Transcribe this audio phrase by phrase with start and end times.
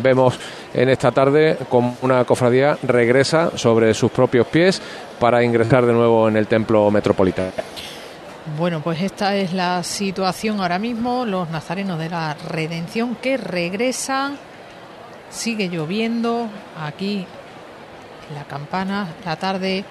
[0.00, 0.38] Vemos
[0.72, 4.80] en esta tarde como una cofradía regresa sobre sus propios pies
[5.20, 7.52] para ingresar de nuevo en el templo metropolitano.
[8.56, 11.26] Bueno, pues esta es la situación ahora mismo.
[11.26, 14.38] Los nazarenos de la redención que regresan.
[15.28, 16.48] Sigue lloviendo
[16.80, 17.26] aquí
[18.30, 19.08] en la campana.
[19.26, 19.84] La tarde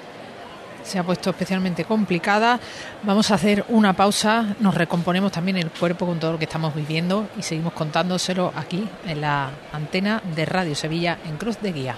[0.84, 2.60] se ha puesto especialmente complicada.
[3.04, 6.76] Vamos a hacer una pausa, nos recomponemos también el cuerpo con todo lo que estamos
[6.76, 11.96] viviendo y seguimos contándoselo aquí en la antena de Radio Sevilla en Cruz de Guía.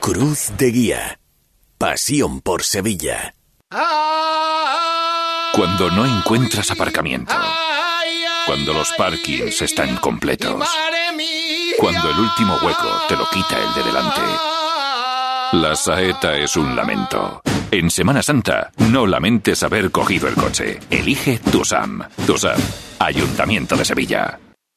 [0.00, 1.20] Cruz de Guía.
[1.76, 3.34] Pasión por Sevilla.
[5.52, 7.34] Cuando no encuentras aparcamiento.
[8.46, 10.66] Cuando los parkings están completos.
[11.78, 14.57] Cuando el último hueco te lo quita el de delante.
[15.52, 17.40] La saeta es un lamento.
[17.70, 20.78] En Semana Santa, no lamentes haber cogido el coche.
[20.90, 22.02] Elige TUSAM.
[22.26, 22.60] TUSAM,
[22.98, 24.38] Ayuntamiento de Sevilla.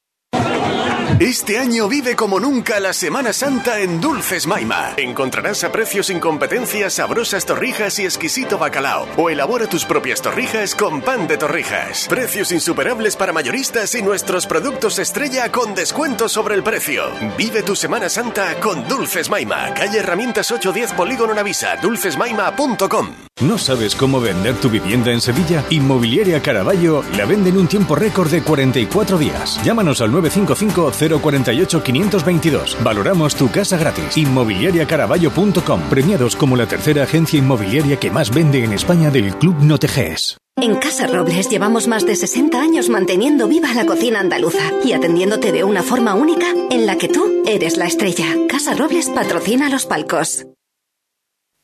[1.21, 4.95] Este año vive como nunca la Semana Santa en Dulces Maima.
[4.97, 9.07] Encontrarás a precios sin competencia sabrosas torrijas y exquisito bacalao.
[9.17, 12.07] O elabora tus propias torrijas con pan de torrijas.
[12.09, 17.03] Precios insuperables para mayoristas y nuestros productos estrella con descuento sobre el precio.
[17.37, 19.75] Vive tu Semana Santa con Dulces Maima.
[19.75, 21.75] Calle Herramientas 810 Polígono Navisa.
[21.75, 23.09] Dulcesmaima.com.
[23.41, 25.63] ¿No sabes cómo vender tu vivienda en Sevilla?
[25.71, 29.59] Inmobiliaria Caraballo la vende en un tiempo récord de 44 días.
[29.63, 32.77] Llámanos al 955 048 522.
[32.83, 34.17] Valoramos tu casa gratis.
[34.17, 35.81] Inmobiliariacaraballo.com.
[35.89, 40.37] Premiados como la tercera agencia inmobiliaria que más vende en España del Club Noteges.
[40.57, 45.51] En Casa Robles llevamos más de 60 años manteniendo viva la cocina andaluza y atendiéndote
[45.51, 48.25] de una forma única en la que tú eres la estrella.
[48.49, 50.45] Casa Robles patrocina los palcos.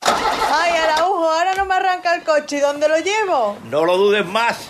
[0.02, 2.58] Ay, Araujo, ahora no me arranca el coche.
[2.58, 3.58] ¿Y dónde lo llevo?
[3.70, 4.70] No lo dudes más.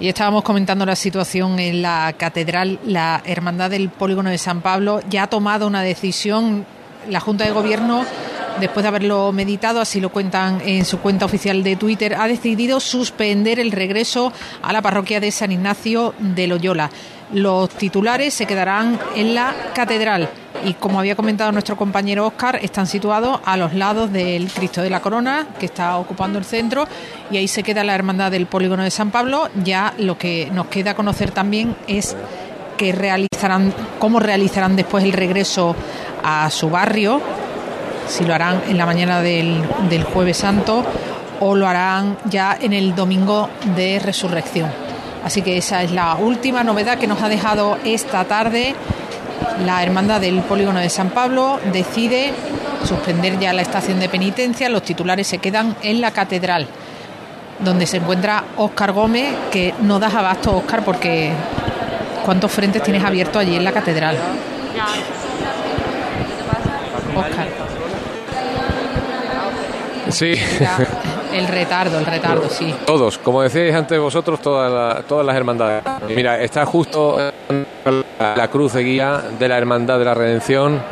[0.00, 2.78] Y estábamos comentando la situación en la catedral.
[2.86, 6.64] La Hermandad del Polígono de San Pablo ya ha tomado una decisión.
[7.10, 8.06] La Junta de Gobierno,
[8.60, 12.80] después de haberlo meditado, así lo cuentan en su cuenta oficial de Twitter, ha decidido
[12.80, 14.32] suspender el regreso
[14.62, 16.90] a la parroquia de San Ignacio de Loyola.
[17.32, 20.28] Los titulares se quedarán en la catedral
[20.64, 24.90] y, como había comentado nuestro compañero Oscar, están situados a los lados del Cristo de
[24.90, 26.86] la Corona, que está ocupando el centro,
[27.30, 29.48] y ahí se queda la Hermandad del Polígono de San Pablo.
[29.62, 32.16] Ya lo que nos queda conocer también es
[32.76, 35.76] que realizarán, cómo realizarán después el regreso
[36.24, 37.20] a su barrio,
[38.08, 40.84] si lo harán en la mañana del, del jueves santo
[41.38, 44.89] o lo harán ya en el domingo de resurrección.
[45.24, 48.74] Así que esa es la última novedad que nos ha dejado esta tarde.
[49.64, 52.32] La Hermandad del Polígono de San Pablo decide
[52.84, 54.68] suspender ya la estación de penitencia.
[54.68, 56.66] Los titulares se quedan en la catedral,
[57.58, 61.32] donde se encuentra Óscar Gómez, que no das abasto, Óscar, porque
[62.24, 64.16] ¿cuántos frentes tienes abiertos allí en la catedral?
[67.16, 67.69] Óscar.
[70.10, 70.34] Sí.
[71.32, 72.74] El retardo, el retardo, sí.
[72.84, 75.82] Todos, como decíais antes vosotros, todas, todas las hermandades.
[76.14, 77.18] Mira, está justo
[78.18, 80.82] la cruz de guía de la Hermandad de la Redención,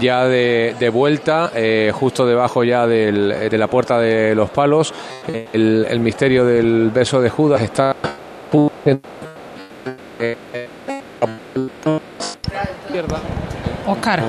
[0.00, 4.92] ya de, vuelta, eh, justo debajo ya de la puerta de los palos.
[5.52, 7.96] El, el misterio del beso de Judas está.
[13.86, 14.22] Oscar,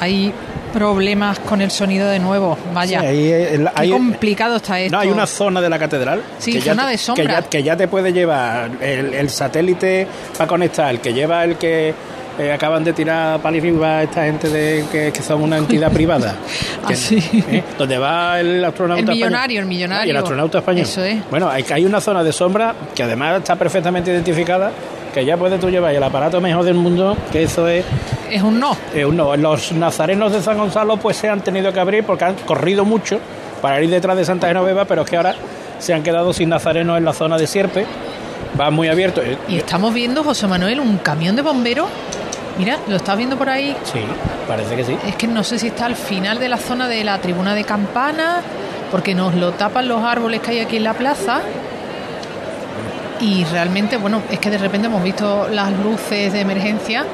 [0.00, 0.32] hay
[0.68, 2.58] problemas con el sonido de nuevo.
[2.72, 4.96] Vaya, Qué complicado está esto.
[4.96, 6.22] No, hay una zona de la catedral.
[6.38, 7.42] Sí, zona de sombra.
[7.42, 10.06] Que ya, te puede llevar el, satélite
[10.36, 11.94] para conectar, el que lleva el que
[12.38, 13.56] eh, acaban de tirar para
[14.02, 16.36] esta gente de que, son una entidad privada.
[16.80, 17.62] Ah, ¿eh?
[17.76, 20.06] Donde va el astronauta El millonario, el millonario.
[20.06, 20.84] Y el astronauta español.
[20.84, 21.18] Eso es.
[21.28, 24.70] Bueno, hay, hay una zona de sombra que además está perfectamente identificada
[25.18, 27.84] que ya puedes tú llevar el aparato mejor del mundo, que eso es...
[28.30, 28.76] Es un no.
[28.94, 29.36] Es un no.
[29.36, 33.18] Los nazarenos de San Gonzalo pues se han tenido que abrir porque han corrido mucho
[33.60, 35.34] para ir detrás de Santa Genoveva, pero es que ahora
[35.80, 37.84] se han quedado sin nazarenos en la zona de Sierpe.
[38.58, 39.20] Va muy abierto.
[39.48, 41.88] Y estamos viendo, José Manuel, un camión de bomberos.
[42.56, 43.76] Mira, ¿lo estás viendo por ahí?
[43.82, 44.00] Sí,
[44.46, 44.96] parece que sí.
[45.04, 47.64] Es que no sé si está al final de la zona de la tribuna de
[47.64, 48.40] campana,
[48.92, 51.40] porque nos lo tapan los árboles que hay aquí en la plaza
[53.20, 57.04] y realmente, bueno, es que de repente hemos visto las luces de emergencia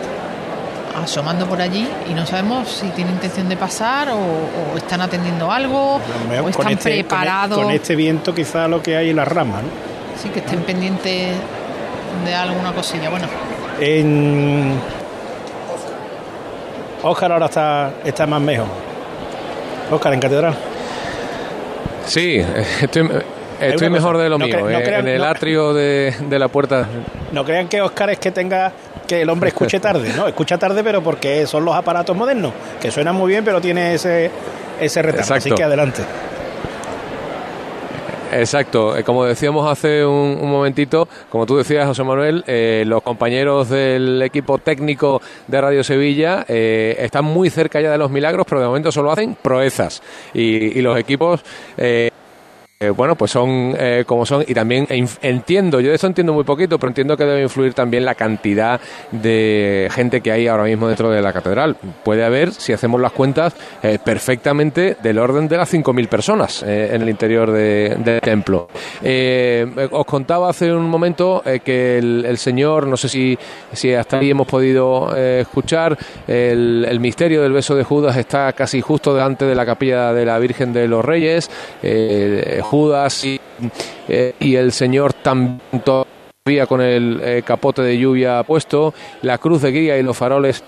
[1.02, 6.00] asomando por allí y no sabemos si tienen intención de pasar o, están atendiendo algo
[6.42, 7.58] o están este, preparados.
[7.58, 9.68] Con, este viento quizá lo que hay en las ramas, ¿no?
[10.22, 11.34] Sí, que estén pendientes
[12.24, 13.10] de alguna cosilla.
[13.10, 13.26] Bueno.
[13.80, 14.78] En...
[17.02, 18.66] Óscar ahora está, está más mejor.
[19.90, 20.54] Óscar, en catedral.
[22.06, 22.40] Sí,
[22.80, 23.10] estoy,
[23.60, 26.86] Estoy mejor de lo mío, eh, en el atrio de, la puerta.
[27.32, 28.72] No crean que Oscar es que tenga
[29.06, 30.26] que el hombre escuche tarde, ¿no?
[30.26, 34.30] Escucha tarde, pero porque son los aparatos modernos, que suenan muy bien, pero tiene ese,
[34.80, 35.34] ese retardo.
[35.34, 36.02] Así que adelante.
[38.32, 43.68] Exacto, eh, como decíamos hace un, momentito, como tú decías, José Manuel, eh, los compañeros
[43.68, 48.66] del equipo técnico de Radio Sevilla están muy cerca ya de los milagros, pero de
[48.66, 50.02] momento solo hacen proezas.
[50.32, 51.42] Y, y los equipos
[51.76, 52.10] eh,
[52.90, 54.86] bueno, pues son eh, como son y también
[55.22, 58.80] entiendo, yo de eso entiendo muy poquito, pero entiendo que debe influir también la cantidad
[59.10, 61.76] de gente que hay ahora mismo dentro de la catedral.
[62.04, 67.02] Puede haber, si hacemos las cuentas, eh, perfectamente del orden de las 5.000 personas en
[67.02, 68.68] el interior del templo.
[69.90, 73.38] os contaba hace un momento que el, Señor, no sé si,
[73.72, 75.96] si hasta ahí hemos podido escuchar,
[76.26, 80.24] el, el, misterio del beso de Judas está casi justo delante de la capilla de
[80.24, 81.50] la Virgen de los Reyes.
[82.74, 83.24] Judas
[84.08, 88.92] eh, y, el Señor también todavía con el eh, capote de lluvia puesto,
[89.22, 90.64] la cruz de guía y los faroles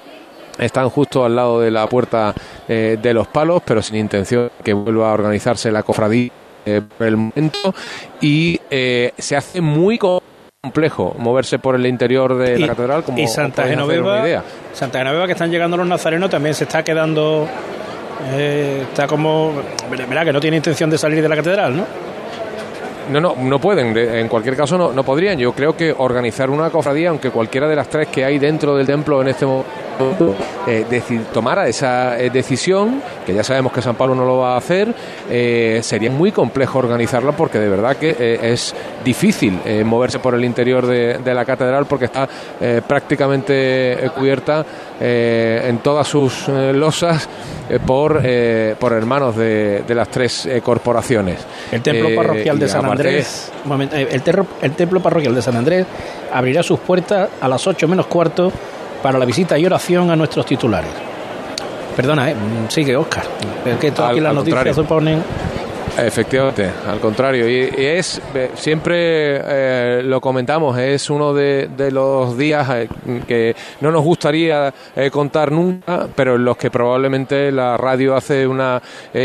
[0.56, 2.32] están justo al lado de la puerta
[2.69, 6.31] eh, de los palos, pero sin intención que vuelva a organizarse la cofradía
[6.96, 7.75] por el momento.
[8.20, 13.67] Y se hace muy complejo moverse por el interior de la catedral como y Santa
[13.67, 17.48] Genoveva, Santa Genoveva que están llegando los nazarenos también se está quedando
[18.32, 19.63] eh, está como.
[19.91, 21.87] Verá que no tiene intención de salir de la catedral, ¿no?
[23.10, 23.96] No, no, no pueden.
[23.96, 25.39] En cualquier caso, no, no podrían.
[25.39, 28.86] Yo creo que organizar una cofradía, aunque cualquiera de las tres que hay dentro del
[28.86, 29.86] templo en este momento
[30.67, 34.55] eh, decir, tomara esa eh, decisión, que ya sabemos que San Pablo no lo va
[34.55, 34.93] a hacer,
[35.31, 40.44] eh, sería muy complejo organizarla porque de verdad que eh, es difícil moverse por el
[40.44, 42.29] interior de, la catedral porque está
[42.86, 44.65] prácticamente cubierta
[45.01, 47.29] en todas sus losas
[47.86, 48.22] por,
[48.79, 51.39] por hermanos de, las tres corporaciones.
[51.70, 53.53] El templo parroquial de San Andrés,
[53.93, 54.22] el,
[54.62, 55.86] el templo parroquial de San Andrés
[56.32, 58.53] abrirá sus puertas a las 8 menos cuarto
[59.03, 60.91] para la visita y oración a nuestros titulares.
[61.96, 62.34] Perdona, ¿eh?
[62.69, 63.24] sigue Oscar.
[63.65, 65.22] Es que aquí las noticias se ponen...
[65.98, 67.48] Efectivamente, al contrario.
[67.48, 68.20] Y, es,
[68.55, 72.88] siempre eh, lo comentamos, es uno de, los días eh,
[73.26, 78.46] que no nos gustaría eh, contar nunca, pero en los que probablemente la radio hace
[78.46, 78.81] una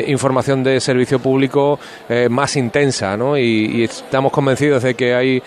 [0.07, 1.79] información de servicio público
[2.29, 3.37] más intensa, ¿no?
[3.37, 5.43] Y, y, estamos convencidos de que hay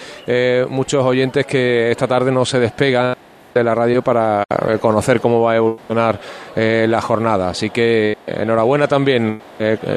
[0.69, 3.15] muchos oyentes que esta tarde no se despegan
[3.55, 4.45] de la radio para
[4.81, 6.19] conocer cómo va a evolucionar
[6.57, 7.51] la jornada.
[7.51, 9.41] Así que enhorabuena también,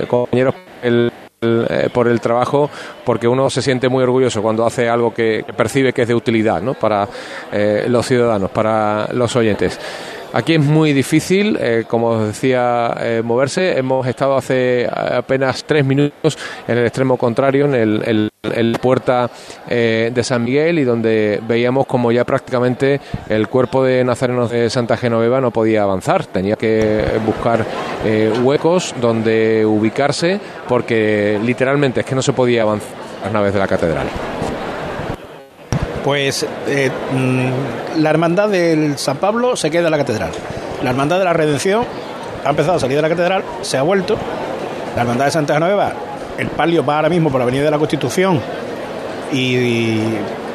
[0.07, 0.55] compañeros,
[1.93, 2.69] por el trabajo,
[3.05, 6.61] porque uno se siente muy orgulloso cuando hace algo que, percibe que es de utilidad
[6.61, 6.73] ¿no?
[6.73, 7.07] para
[7.87, 9.79] los ciudadanos, para los oyentes.
[10.33, 13.77] Aquí es muy difícil, eh, como os decía, eh, moverse.
[13.77, 18.31] Hemos estado hace apenas tres minutos en el extremo contrario, en el,
[18.81, 19.29] puerta
[19.69, 24.69] eh, de San Miguel, y donde veíamos como ya prácticamente el cuerpo de nazarenos de
[24.69, 26.25] Santa Genoveva no podía avanzar.
[26.25, 27.65] Tenía que buscar
[28.43, 32.89] huecos donde ubicarse, porque literalmente es que no se podía avanzar
[33.23, 34.07] las naves de la catedral.
[36.07, 40.31] Pues eh, mm, la hermandad del San Pablo se queda en la catedral.
[40.81, 41.83] La hermandad de la Redención
[42.45, 44.15] ha empezado a salir de la catedral, se ha vuelto.
[44.95, 45.91] La hermandad de Santa Genoveva,
[46.37, 48.39] el palio va ahora mismo por la Avenida de la Constitución
[49.33, 49.99] y,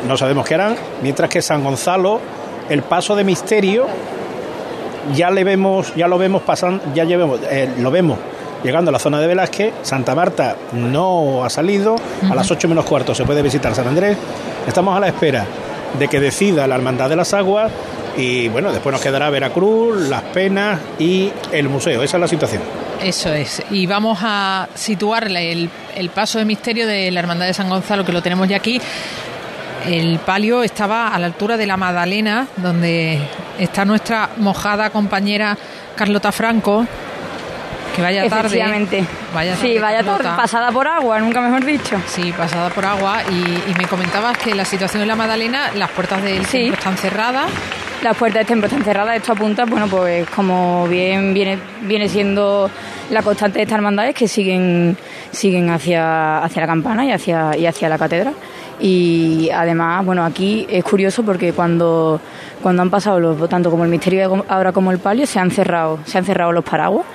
[0.08, 0.74] no sabemos qué harán.
[1.02, 2.18] Mientras que San Gonzalo,
[2.70, 3.88] el paso de misterio,
[5.14, 8.16] ya le vemos, ya lo vemos pasando, ya llevemos, eh, lo vemos
[8.62, 9.72] llegando a la zona de Velázquez.
[9.82, 11.96] Santa Marta no ha salido.
[12.30, 14.16] A las 8 menos cuarto se puede visitar San Andrés.
[14.66, 15.46] Estamos a la espera
[15.98, 17.70] de que decida la Hermandad de las Aguas
[18.16, 22.02] y bueno, después nos quedará Veracruz, Las Penas y el museo.
[22.02, 22.62] Esa es la situación.
[23.02, 23.62] Eso es.
[23.70, 28.04] Y vamos a situar el, el paso de misterio de la Hermandad de San Gonzalo,
[28.04, 28.80] que lo tenemos ya aquí.
[29.86, 33.18] El palio estaba a la altura de la Magdalena, donde
[33.58, 35.56] está nuestra mojada compañera
[35.96, 36.86] Carlota Franco,
[37.94, 39.06] que vaya tarde.
[39.34, 40.28] Vaya sí, vaya tarde.
[40.36, 42.00] Pasada por agua, nunca mejor dicho.
[42.06, 43.22] Sí, pasada por agua.
[43.30, 47.50] Y, me comentabas que la situación en la Madalena, las puertas del templo están cerradas.
[48.02, 49.16] Las puertas del templo están cerradas.
[49.16, 52.70] Esto apunta, bueno, pues como bien viene, viene siendo
[53.10, 54.96] la constante de estas hermandades que siguen,
[55.30, 58.34] siguen hacia, hacia la campana y hacia, y hacia la catedral.
[58.80, 62.20] Y además, bueno, aquí es curioso porque cuando,
[62.62, 66.00] cuando han pasado los, tanto como el misterio ahora como el palio, se han cerrado,
[66.04, 67.06] se han cerrado los paraguas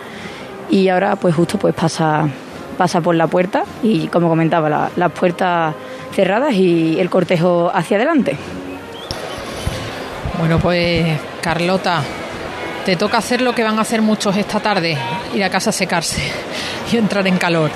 [0.70, 2.28] y ahora pues justo pues pasa,
[2.78, 5.74] pasa por la puerta y como comentaba, las puertas
[6.14, 8.38] cerradas y el cortejo hacia adelante.
[10.40, 11.06] Bueno, pues
[11.42, 12.02] Carlota,
[12.86, 14.98] te toca hacer lo que van a hacer muchos esta tarde,
[15.34, 16.22] ir a casa a secarse
[16.92, 17.72] y entrar en calor.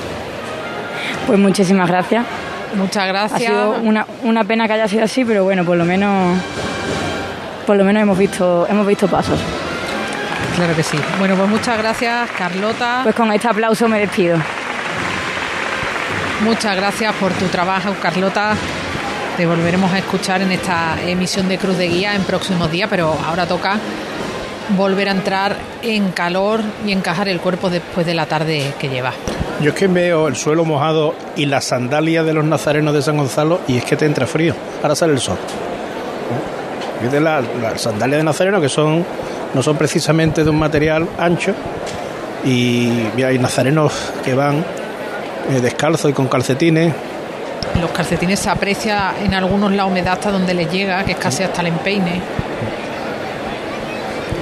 [1.27, 2.25] Pues muchísimas gracias.
[2.75, 3.41] Muchas gracias.
[3.41, 6.37] Ha sido una, una pena que haya sido así, pero bueno, por lo menos
[7.67, 9.39] por lo menos hemos visto hemos visto pasos.
[10.55, 10.97] Claro que sí.
[11.19, 13.01] Bueno, pues muchas gracias, Carlota.
[13.03, 14.37] Pues con este aplauso me despido.
[16.43, 18.55] Muchas gracias por tu trabajo, Carlota.
[19.37, 23.15] Te volveremos a escuchar en esta emisión de Cruz de Guía en próximos días, pero
[23.25, 23.77] ahora toca
[24.75, 29.13] volver a entrar en calor y encajar el cuerpo después de la tarde que lleva.
[29.61, 33.17] Yo es que veo el suelo mojado y las sandalias de los nazarenos de San
[33.17, 34.55] Gonzalo y es que te entra frío.
[34.81, 35.37] Ahora sale el sol.
[37.11, 37.45] de las
[37.77, 39.05] sandalias de nazareno que son
[39.53, 41.53] no son precisamente de un material ancho
[42.43, 43.93] y hay nazarenos
[44.23, 44.63] que van
[45.49, 46.93] eh, descalzos y con calcetines.
[47.79, 51.43] Los calcetines se aprecia en algunos la humedad hasta donde les llega, que es casi
[51.43, 52.21] hasta el empeine.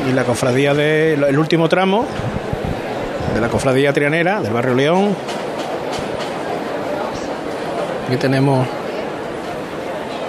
[0.09, 2.05] Y la cofradía del último tramo
[3.33, 5.15] de la cofradía trianera del barrio León.
[8.07, 8.67] Aquí tenemos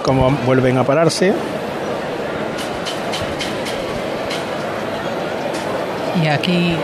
[0.03, 1.33] cómo vuelven a pararse.
[6.21, 6.75] Y aquí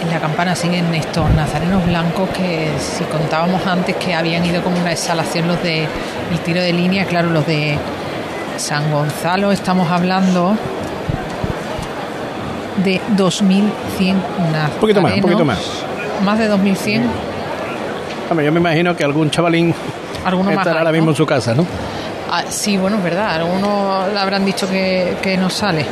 [0.00, 4.78] en la campana siguen estos nazarenos blancos que si contábamos antes que habían ido como
[4.78, 7.78] una exhalación los de el tiro de línea, claro, los de
[8.56, 10.56] San Gonzalo estamos hablando
[12.84, 14.16] de 2100
[14.52, 14.74] nazarenos.
[14.74, 15.58] Un poquito más, un poquito más.
[16.24, 17.02] Más de 2100.
[18.30, 19.74] yo me imagino que algún chavalín
[20.24, 21.64] ¿Alguno estará ahora mismo en su casa, ¿no?
[22.30, 23.34] Ah, sí, bueno, es verdad.
[23.36, 25.86] Algunos le habrán dicho que, que no sale.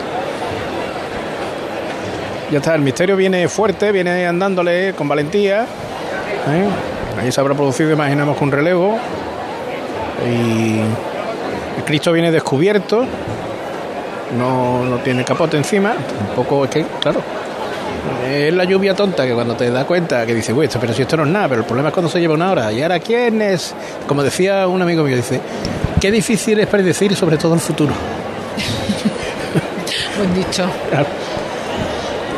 [2.54, 5.62] Ya está, el misterio viene fuerte, viene andándole con valentía.
[5.62, 6.68] ¿eh?
[7.20, 8.96] Ahí se habrá producido, imaginamos, con un relevo.
[10.24, 13.06] Y el Cristo viene descubierto.
[14.38, 15.94] No, no tiene capote encima.
[16.28, 17.20] Tampoco es que, claro,
[18.24, 21.16] es la lluvia tonta que cuando te das cuenta que dice, uy, pero si esto
[21.16, 22.70] no es nada, pero el problema es cuando se lleva una hora.
[22.70, 23.74] ¿Y ahora quién es?
[24.06, 25.40] Como decía un amigo mío, dice,
[26.00, 27.94] qué difícil es predecir sobre todo el futuro.
[30.18, 30.70] Buen dicho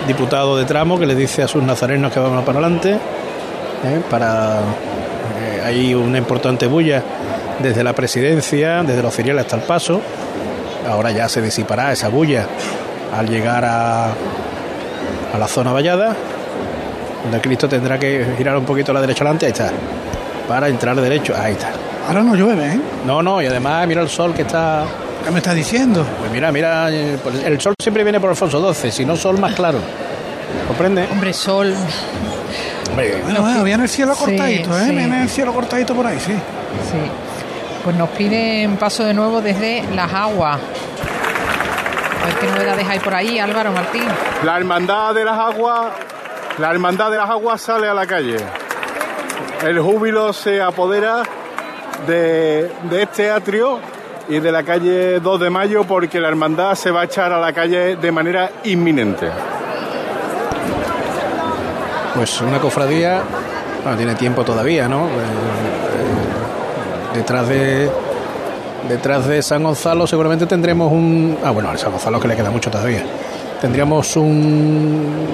[0.07, 2.93] diputado de tramo que le dice a sus nazarenos que vamos para adelante.
[2.93, 4.01] ¿eh?
[4.09, 7.03] Para eh, hay una importante bulla
[7.59, 10.01] desde la presidencia, desde los feriales hasta el paso.
[10.89, 12.47] Ahora ya se disipará esa bulla
[13.17, 16.15] al llegar a, a la zona vallada,
[17.25, 19.47] donde Cristo tendrá que girar un poquito a la derecha adelante.
[19.47, 19.71] Ahí está.
[20.47, 21.35] Para entrar derecho.
[21.37, 21.71] Ahí está.
[22.07, 22.81] Ahora no llueve, ¿eh?
[23.05, 24.85] No, no, y además mira el sol que está
[25.27, 26.07] ¿Qué me estás diciendo?
[26.21, 29.39] Pues mira, mira, eh, pues el sol siempre viene por Alfonso XII, si no sol
[29.41, 29.81] más claro.
[30.69, 31.09] ¿Comprende?
[31.11, 31.75] Hombre, sol.
[32.91, 34.85] Hombre, Bueno, bueno, viene el cielo Sí, cortadito, ¿eh?
[34.85, 34.95] sí.
[34.95, 36.33] Viene el cielo cortadito por ahí, sí.
[36.33, 36.99] Sí.
[37.83, 40.59] Pues nos piden paso de nuevo desde las aguas.
[42.23, 44.05] A ver qué novedades hay por ahí, Álvaro Martín.
[44.45, 45.87] La hermandad de las aguas,
[46.59, 48.37] la hermandad de las aguas sale a la calle.
[49.67, 51.23] El júbilo se apodera
[52.07, 53.81] de, de este atrio
[54.29, 57.39] y de la calle 2 de mayo porque la hermandad se va a echar a
[57.39, 59.29] la calle de manera inminente.
[62.15, 63.23] Pues una cofradía,
[63.83, 65.07] bueno, tiene tiempo todavía, ¿no?
[65.07, 67.91] Eh, eh, detrás de
[68.89, 72.51] detrás de San Gonzalo seguramente tendremos un ah bueno, a San Gonzalo que le queda
[72.51, 73.05] mucho todavía.
[73.61, 75.27] Tendríamos un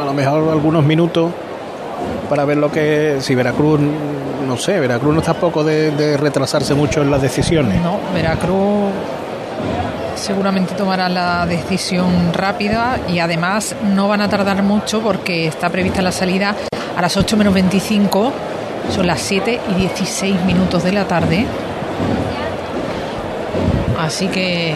[0.00, 1.30] a lo mejor algunos minutos
[2.28, 3.80] para ver lo que si Veracruz
[4.54, 7.82] no sé, Veracruz no está poco de, de retrasarse mucho en las decisiones.
[7.82, 8.92] No, Veracruz
[10.14, 16.02] seguramente tomará la decisión rápida y además no van a tardar mucho porque está prevista
[16.02, 16.54] la salida
[16.96, 18.32] a las 8 menos 25,
[18.94, 21.44] son las 7 y 16 minutos de la tarde.
[23.98, 24.72] Así que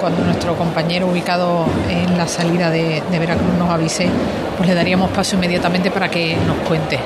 [0.00, 4.08] cuando nuestro compañero ubicado en la salida de, de Veracruz nos avise,
[4.56, 6.98] pues le daríamos paso inmediatamente para que nos cuente.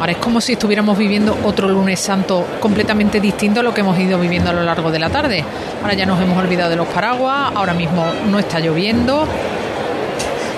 [0.00, 3.98] Ahora es como si estuviéramos viviendo otro lunes santo completamente distinto a lo que hemos
[3.98, 5.42] ido viviendo a lo largo de la tarde.
[5.82, 9.26] Ahora ya nos hemos olvidado de los paraguas, ahora mismo no está lloviendo.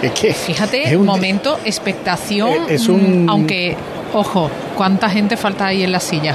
[0.02, 3.76] Es que Fíjate, es un- momento, expectación, Eh, es un- mm, aunque,
[4.14, 6.34] ojo, ¿cuánta gente falta ahí en la silla?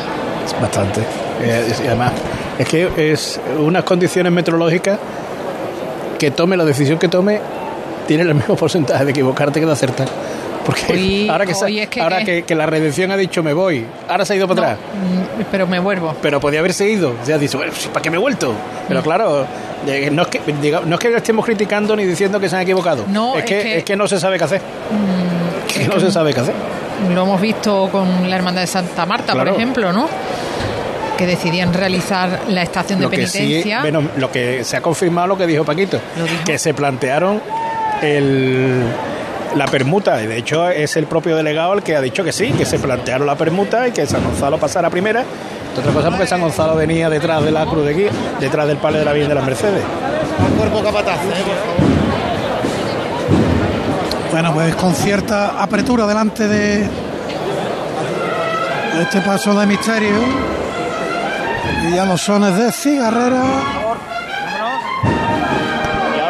[0.62, 1.02] Bastante.
[1.42, 2.12] Eh, es- y además,
[2.60, 5.00] es que es unas condiciones meteorológicas
[6.20, 7.40] que tome la decisión que tome,
[8.08, 10.08] tiene el mismo porcentaje de equivocarte que de acertar.
[10.66, 13.44] Porque Hoy- ahora, que, sa- hoy es que- ahora que, que la redención ha dicho
[13.44, 14.80] me voy, ahora se ha ido para atrás.
[14.94, 16.16] Mm, Pero me vuelvo.
[16.22, 17.14] Pero podía haberse ido.
[17.24, 18.54] Sea, dice, bueno, ¿para qué me he vuelto?
[18.88, 19.04] Pero Mm.
[19.04, 19.46] claro,
[20.12, 20.42] no es, que,
[20.86, 23.04] no es que estemos criticando ni diciendo que se han equivocado.
[23.10, 24.62] No, es, es que, es que no se sabe qué hacer.
[24.62, 26.54] Mm, Es que no se sabe qué hacer.
[27.14, 29.52] Lo hemos visto con la Hermandad de Santa Marta, Claro.
[29.52, 30.08] por ejemplo, ¿no?
[31.18, 33.82] Que decidían realizar la estación de lo que sí, penitencia.
[33.82, 36.00] bueno, lo que se ha confirmado lo que dijo Paquito,
[36.46, 37.42] que se plantearon
[38.02, 38.84] el,
[39.56, 42.52] la permuta, y de hecho es el propio delegado el que ha dicho que sí,
[42.52, 45.24] que se plantearon la permuta y que San Gonzalo pasara primera.
[45.78, 49.00] Otra cosa porque San Gonzalo venía detrás de la cruz de guía, detrás del palio
[49.00, 49.84] de la Virgen de las Mercedes.
[50.58, 51.20] Cuerpo capataz,
[54.32, 56.90] Bueno, pues con cierta apertura delante de
[58.96, 60.16] de este paso de misterio.
[61.88, 63.44] Y ya los sones de cigarrera.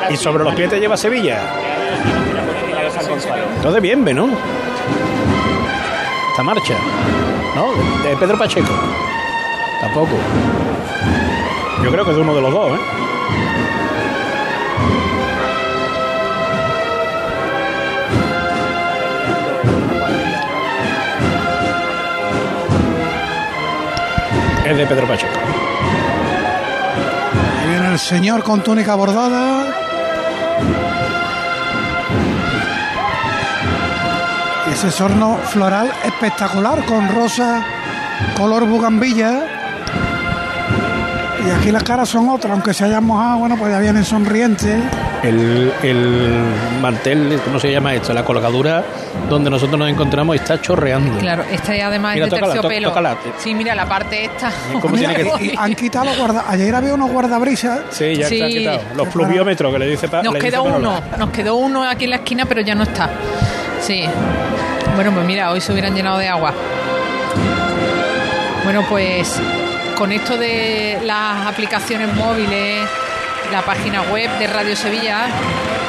[0.09, 1.39] Y sobre los pies te lleva Sevilla.
[3.55, 4.29] Entonces bien, ¿no?
[6.31, 6.75] Esta marcha.
[7.55, 7.71] ¿No?
[8.03, 8.73] De, de Pedro Pacheco.
[9.81, 10.11] Tampoco.
[11.83, 12.81] Yo creo que es de uno de los dos, ¿eh?
[24.65, 25.33] Es de Pedro Pacheco.
[27.67, 29.72] Viene el señor con túnica bordada.
[34.83, 37.63] Ese sorno floral espectacular con rosa
[38.37, 39.45] color bugambilla.
[41.45, 44.81] Y aquí las caras son otras, aunque se hayan mojado, bueno, pues ya vienen sonrientes.
[45.23, 46.43] El, el
[46.81, 48.13] mantel, ¿cómo se llama esto?
[48.13, 48.83] La colgadura
[49.29, 51.17] donde nosotros nos encontramos está chorreando.
[51.19, 52.87] Claro, esta es además Mira, es de tócala, terciopelo.
[52.89, 53.17] tócala.
[53.37, 54.51] Sí, mira, la parte esta.
[54.81, 56.43] ¿Cómo tiene que- Y han quitado los guarda.
[56.47, 57.79] Ayer había unos guardabrisas.
[57.91, 58.35] Sí, ya Sí.
[58.41, 58.79] está quitado.
[58.97, 62.09] Los pluviómetros que le dice pa- Nos le quedó uno, nos quedó uno aquí en
[62.11, 63.09] la esquina, pero ya no está.
[63.81, 64.05] Sí.
[64.95, 66.53] Bueno, pues mira, hoy se hubieran llenado de agua.
[68.63, 69.41] Bueno, pues
[69.97, 72.87] con esto de las aplicaciones móviles,
[73.51, 75.27] la página web de Radio Sevilla,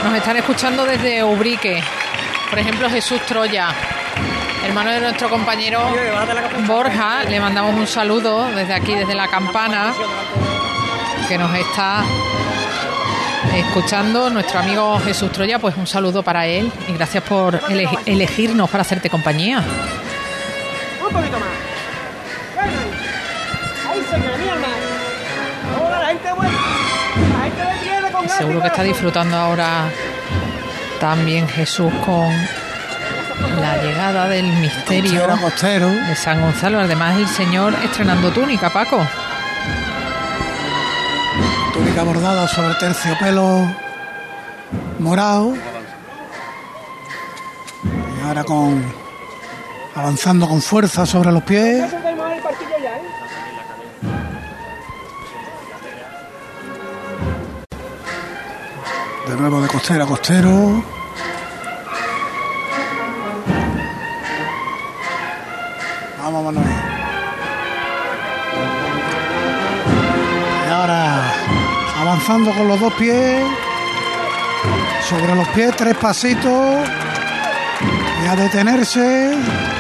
[0.05, 1.83] nos están escuchando desde Ubrique.
[2.51, 3.69] Por ejemplo, Jesús Troya,
[4.67, 5.81] hermano de nuestro compañero
[6.67, 7.25] Borja.
[7.25, 9.93] Le mandamos un saludo desde aquí, desde la campana,
[11.29, 12.05] que nos está
[13.59, 18.69] escuchando nuestro amigo Jesús Troya, pues un saludo para él y gracias por ele- elegirnos
[18.71, 19.59] para hacerte compañía.
[19.59, 21.49] Un poquito más.
[22.55, 22.73] Bueno,
[23.91, 24.75] ahí se me mi hermano.
[25.79, 26.53] Ahora la gente buena.
[27.39, 29.69] La gente detiene con ganas y Seguro que está disfrutando ahora
[31.01, 32.29] también Jesús con
[33.61, 36.81] la llegada del misterio de San Gonzalo.
[36.81, 39.07] Además, el Señor estrenando túnica, Paco
[41.75, 43.69] túnica bordada sobre terciopelo
[45.01, 45.55] morado.
[47.85, 48.81] Y ahora con
[49.97, 51.91] avanzando con fuerza sobre los pies.
[59.29, 60.94] De nuevo de costero a costero.
[72.25, 73.45] Avanzando con los dos pies.
[75.09, 76.89] Sobre los pies, tres pasitos.
[78.23, 79.74] Y a detenerse.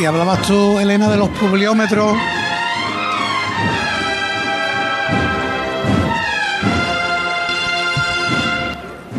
[0.00, 2.16] Y hablabas tú, Elena, de los publiómetros.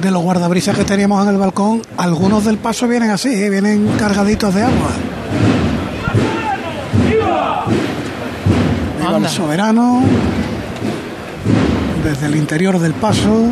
[0.01, 3.49] De los guardabrisas que teníamos en el balcón, algunos del paso vienen así, ¿eh?
[3.51, 4.89] vienen cargaditos de agua.
[8.99, 10.01] Viva el soberano.
[12.03, 13.51] Desde el interior del paso.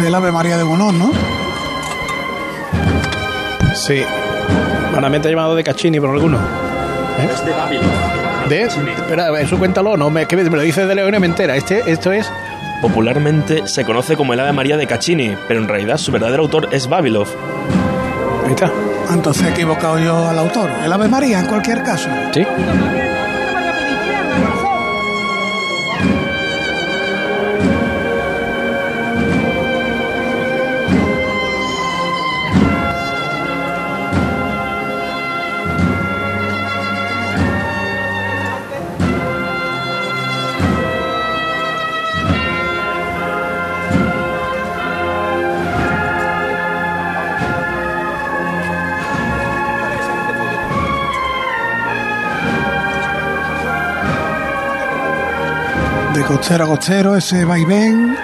[0.00, 1.12] Este es el Ave María de Bonón, ¿no?
[3.74, 4.02] Sí.
[4.94, 6.38] Vanamente llamado de Cachini por alguno.
[7.22, 7.84] Es de Babilón.
[8.48, 8.62] ¿De?
[8.62, 11.54] Espera, eso cuéntalo, no me, que me lo dice de León y me entera.
[11.54, 12.32] Este, esto es.
[12.80, 16.70] Popularmente se conoce como el Ave María de Caccini, pero en realidad su verdadero autor
[16.72, 17.28] es Babilov.
[18.46, 18.72] Ahí está.
[19.12, 20.70] Entonces he equivocado yo al autor.
[20.82, 22.08] El Ave María, en cualquier caso.
[22.32, 22.46] Sí.
[56.50, 58.16] De costero a costero, ese vaivén.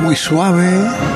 [0.00, 1.11] Muy suave.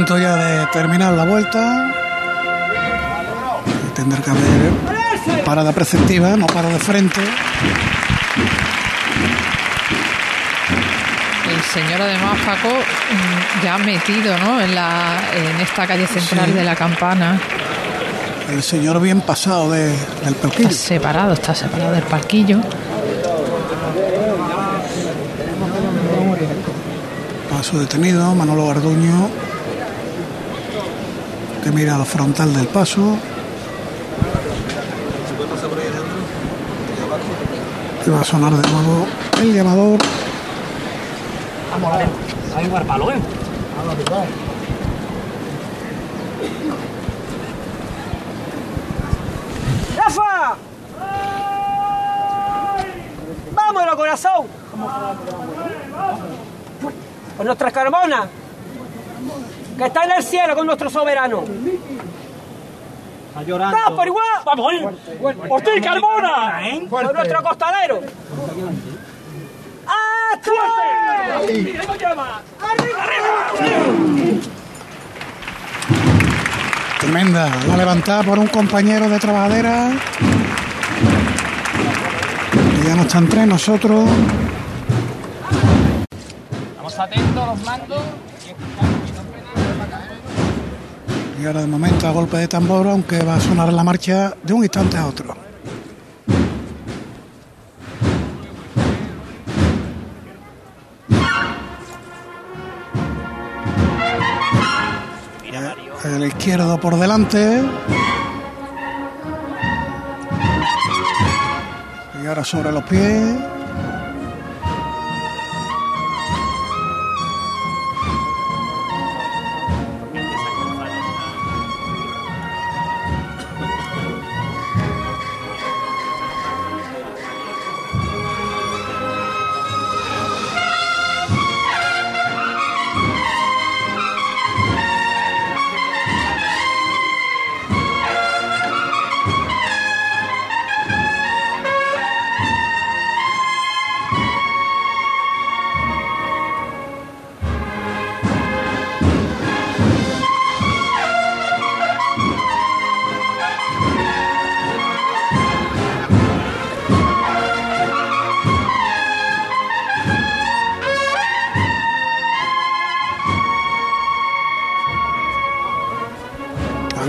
[0.00, 1.92] Punto ya de terminar la vuelta.
[3.94, 7.20] Tendrá que haber parada preceptiva, no para de frente.
[11.50, 14.58] El señor además Paco mm, ya metido ¿no?
[14.62, 16.52] en, la, en esta calle central Sí.
[16.52, 17.38] de la campana.
[18.48, 20.68] El señor bien pasado de- del palquillo.
[20.70, 22.58] Está separado, está separado del parquillo.
[27.50, 29.28] Paso detenido, Manolo Garduño.
[31.70, 33.16] Que mira al frontal del paso.
[38.04, 39.06] Y va a sonar de nuevo
[39.40, 40.00] el llamador.
[41.70, 42.06] Vamos, vale.
[42.56, 43.20] Hay un palo, ¿eh?
[49.96, 50.56] ¡Rafa!
[53.54, 54.46] ¡Vámonos, corazón!
[57.36, 58.28] Con nuestra Carmona,
[59.80, 61.42] que está en el cielo con nuestro soberano.
[63.28, 63.78] Está llorando.
[63.78, 64.26] ¡No, por igual!
[64.44, 64.72] ¡Vamos,
[65.48, 66.60] ¡Por ti, Carmona!
[66.90, 68.00] ¡Con nuestro costadero!
[70.42, 71.80] ¡Fuerte!
[77.00, 77.48] Tremenda.
[77.66, 79.92] La levantada por un compañero de trabajadera.
[82.76, 84.10] Que ya no está entre nosotros.
[86.70, 88.02] Estamos atentos los mandos.
[91.40, 94.52] Y ahora de momento a golpe de tambor, aunque va a sonar la marcha de
[94.52, 95.34] un instante a otro.
[106.04, 107.62] El izquierdo por delante.
[112.22, 113.59] Y ahora sobre los pies.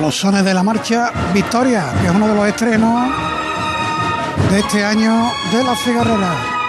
[0.02, 3.08] Los sones de la marcha Victoria, que es uno de los estrenos
[4.50, 6.61] de este año de la cigarrera.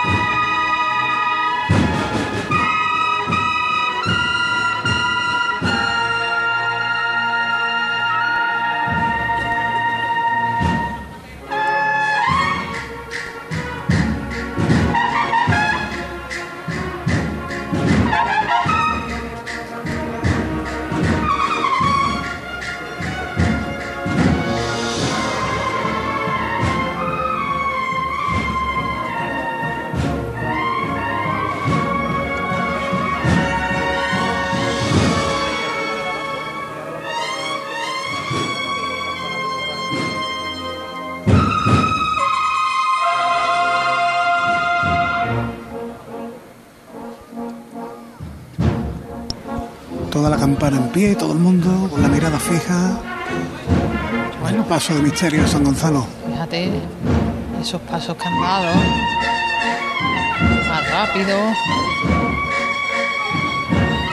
[50.62, 52.92] Campana en pie, todo el mundo con la mirada fija.
[54.40, 56.07] Bueno, paso de misterio de San Gonzalo.
[56.31, 56.70] Fíjate
[57.61, 58.72] esos pasos que han dado.
[60.68, 61.37] Más rápido.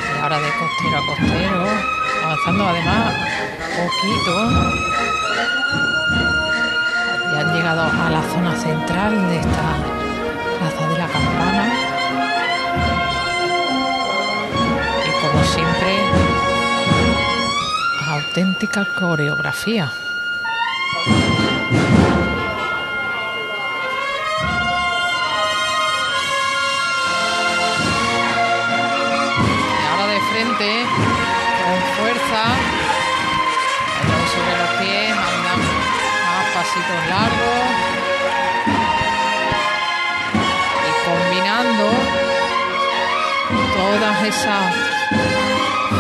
[0.02, 1.68] Y ahora de costero a costero.
[2.26, 3.14] Avanzando además
[3.78, 4.34] poquito.
[7.32, 9.76] Y han llegado a la zona central de esta
[10.58, 11.89] plaza de la campana.
[18.30, 19.92] Auténtica coreografía.
[29.90, 30.86] Ahora de frente,
[31.58, 32.44] con fuerza,
[34.32, 35.16] sobre los pies,
[36.54, 37.66] pasitos largos.
[40.86, 41.86] Y combinando
[43.76, 44.89] todas esas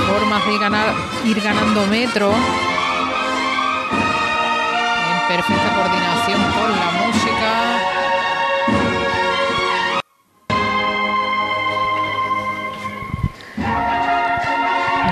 [0.10, 0.94] formas de ganar,
[1.24, 2.36] ir ganando metros
[5.12, 7.50] en perfecta coordinación con la música.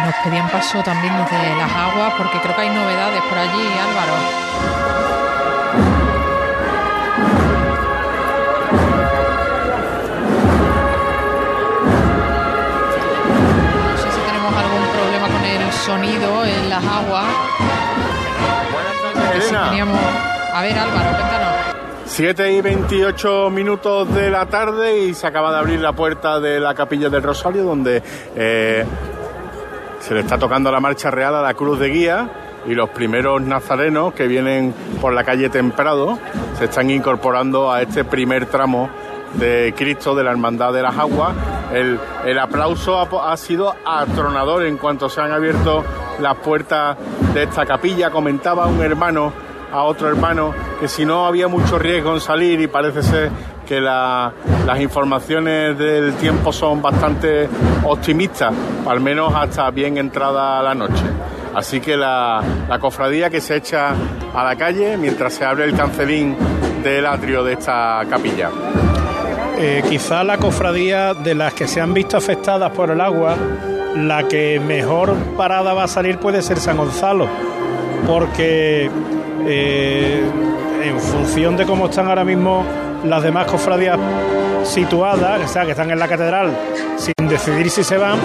[0.06, 5.07] Nos pedían paso también desde las aguas porque creo que hay novedades por allí, Álvaro.
[15.88, 17.26] Sonido en las aguas.
[19.36, 19.70] Elena.
[19.70, 20.00] teníamos...
[20.54, 21.54] A ver, Álvaro, cuéntanos.
[22.06, 26.60] 7 y 28 minutos de la tarde y se acaba de abrir la puerta de
[26.60, 28.04] la capilla del Rosario donde
[28.36, 28.84] eh,
[30.02, 32.30] se le está tocando la marcha real a la cruz de guía
[32.68, 36.20] y los primeros nazarenos que vienen por la calle Temprado
[36.58, 38.90] se están incorporando a este primer tramo
[39.36, 41.34] de Cristo de la Hermandad de las Aguas.
[41.74, 45.84] El, aplauso ha, sido atronador en cuanto se han abierto
[46.20, 46.98] las puertas
[47.34, 48.10] de esta capilla.
[48.10, 49.34] Comentaba un hermano
[49.72, 53.30] a otro hermano que si no había mucho riesgo en salir y parece ser
[53.68, 54.32] que la-
[54.66, 57.50] las informaciones del tiempo son bastante
[57.84, 58.54] optimistas,
[58.88, 61.04] al menos hasta bien entrada la noche.
[61.54, 62.42] Así que la
[62.80, 63.90] cofradía que se echa
[64.34, 66.38] a la calle mientras se abre el cancelín
[66.84, 68.50] del atrio de esta capilla.
[69.60, 73.36] Eh, quizá la cofradía de las que se han visto afectadas por el agua,
[73.96, 77.28] la que mejor parada va a salir puede ser San Gonzalo,
[78.06, 78.90] porque
[79.48, 80.22] eh,
[80.84, 82.64] en función de cómo están ahora mismo
[83.04, 83.98] las demás cofradías
[84.64, 86.52] situadas, o sea, que están en la catedral
[86.98, 88.20] sin decidir si se van,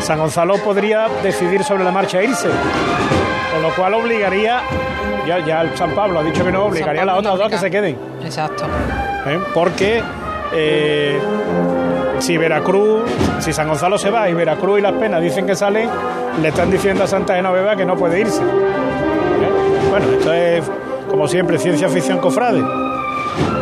[0.00, 2.48] San Gonzalo podría decidir sobre la marcha e irse.
[3.52, 4.62] Con lo cual obligaría,
[5.26, 7.50] ya, ya el San Pablo ha dicho que no, obligaría a las otras dos a
[7.50, 7.98] que se queden.
[8.24, 8.64] Exacto.
[9.26, 9.38] ¿eh?
[9.52, 10.02] Porque
[10.54, 11.18] eh,
[12.18, 13.02] si Veracruz,
[13.40, 15.88] si San Gonzalo se va y Veracruz y Las Penas dicen que salen,
[16.40, 18.42] le están diciendo a Santa Genoveva que no puede irse.
[18.42, 19.88] ¿eh?
[19.90, 20.70] Bueno, esto es,
[21.08, 22.62] como siempre, ciencia ficción cofrade.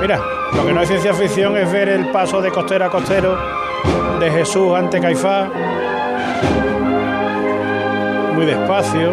[0.01, 0.21] Mira,
[0.55, 3.39] lo que no es ciencia ficción es ver el paso de costero a costero
[4.19, 5.49] de Jesús ante Caifás.
[8.35, 9.13] Muy despacio.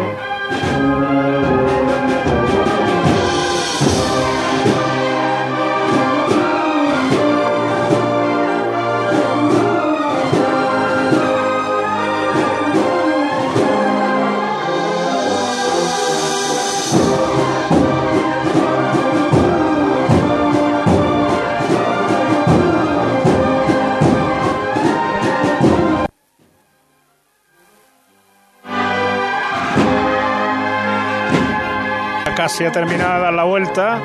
[32.48, 34.00] Casi ha terminado la vuelta.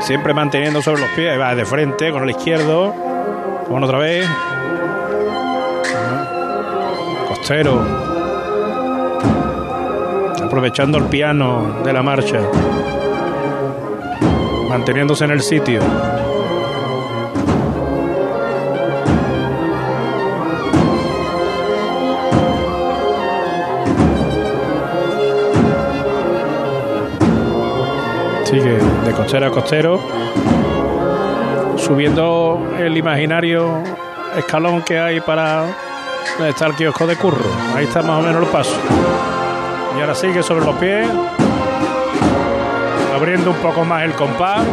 [0.00, 1.38] Siempre manteniendo sobre los pies.
[1.40, 2.92] Va de frente con el izquierdo.
[3.68, 4.26] Bueno, otra vez.
[7.28, 7.80] Costero.
[10.44, 12.40] Aprovechando el piano de la marcha.
[14.68, 15.80] Manteniéndose en el sitio.
[29.12, 30.00] De costero a costero,
[31.76, 33.82] subiendo el imaginario
[34.36, 35.64] escalón que hay para
[36.48, 37.44] está el kiosco de curro.
[37.76, 38.74] Ahí está más o menos el paso.
[39.96, 41.08] Y ahora sigue sobre los pies,
[43.14, 44.64] abriendo un poco más el compás.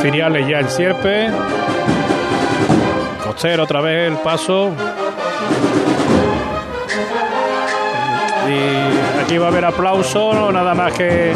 [0.00, 1.30] Ciriales ya en sierpe.
[3.32, 4.72] Costero otra vez el paso.
[8.46, 11.32] Y aquí va a haber aplauso, no nada más que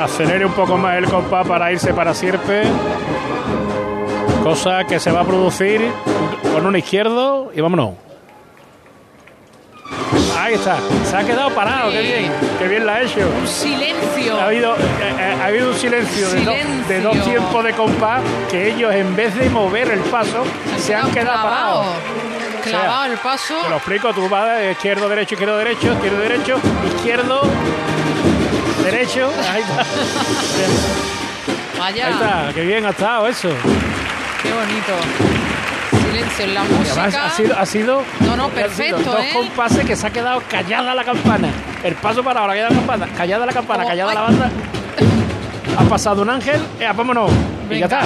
[0.00, 2.62] acelere un poco más el compás para irse para Sierpe.
[4.44, 5.90] Cosa que se va a producir
[6.54, 8.05] con un izquierdo y vámonos.
[10.46, 13.28] Ahí está, se ha quedado parado, qué bien, qué bien la ha hecho.
[13.36, 14.40] Un silencio.
[14.40, 16.54] Ha habido, eh, ha habido un silencio, De, dos,
[16.86, 20.44] de, dos, tiempos de compás que ellos en vez de mover el paso
[20.78, 21.86] se, han quedado parados.
[22.62, 23.56] Clavado el paso.
[23.60, 26.60] Te lo explico, tú vas de izquierdo, derecho, izquierdo, derecho, izquierdo, derecho,
[26.94, 27.42] izquierdo,
[28.84, 29.32] derecho.
[29.50, 29.84] Ahí está.
[31.80, 32.06] Vaya.
[32.06, 33.48] Ahí está, qué bien ha estado eso.
[34.44, 35.35] Qué bonito
[36.16, 37.02] silencio en la música.
[37.02, 38.98] Además, ha sido, ha sido no, no, perfecto.
[38.98, 39.30] Dos ¿eh?
[39.32, 41.48] compases que se ha quedado callada la campana.
[41.82, 44.14] El paso para ahora, callada la campana, callada la campana, oh, callada ay.
[44.14, 44.50] la banda.
[45.78, 47.30] Ha pasado un ángel, eh, vámonos.
[47.68, 47.76] Venga.
[47.76, 48.00] Y ya está.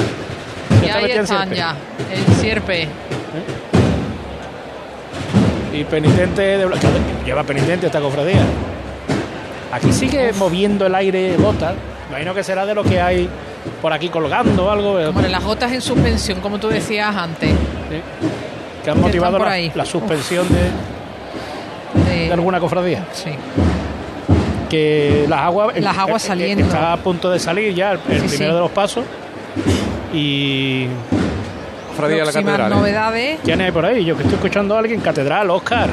[0.81, 1.77] Ya, ya ahí están ya,
[2.11, 2.89] el sierpe.
[5.73, 6.69] Y penitente de
[7.25, 8.43] lleva penitente esta cofradía.
[9.73, 10.39] Aquí sigue Uf.
[10.39, 11.75] moviendo el aire botas.
[12.09, 13.29] Imagino que será de lo que hay
[13.81, 14.99] por aquí colgando o algo.
[15.13, 17.55] Como las gotas en suspensión, como tú decías antes.
[18.85, 23.07] Que han motivado la, la, suspensión de, de, de, alguna cofradía.
[23.13, 23.31] Sí.
[24.69, 25.81] Que las aguas.
[25.81, 26.65] Las aguas saliendo.
[26.65, 28.55] Está a punto de salir ya el, el sí, primero sí.
[28.55, 29.05] de los pasos.
[30.15, 30.87] Y.
[31.89, 32.71] Cofradía de la catedral.
[32.71, 33.41] novedades.
[33.45, 34.05] ¿Quién hay por ahí?
[34.05, 35.91] Yo que estoy escuchando a alguien, Catedral, Oscar.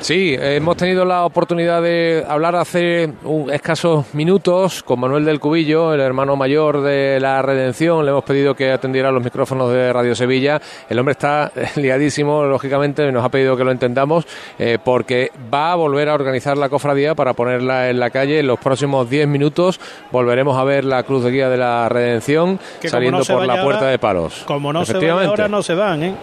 [0.00, 5.94] Sí, hemos tenido la oportunidad de hablar hace un, escasos minutos con Manuel del Cubillo,
[5.94, 8.04] el hermano mayor de la Redención.
[8.04, 10.60] Le hemos pedido que atendiera los micrófonos de Radio Sevilla.
[10.90, 14.26] El hombre está liadísimo, lógicamente, nos ha pedido que lo entendamos,
[14.58, 18.40] eh, porque va a volver a organizar la cofradía para ponerla en la calle.
[18.40, 19.80] En los próximos 10 minutos
[20.12, 23.62] volveremos a ver la cruz de guía de la Redención que saliendo no por la
[23.62, 24.44] puerta ahora, de palos.
[24.46, 26.14] Como no se van ahora, no se van, ¿eh?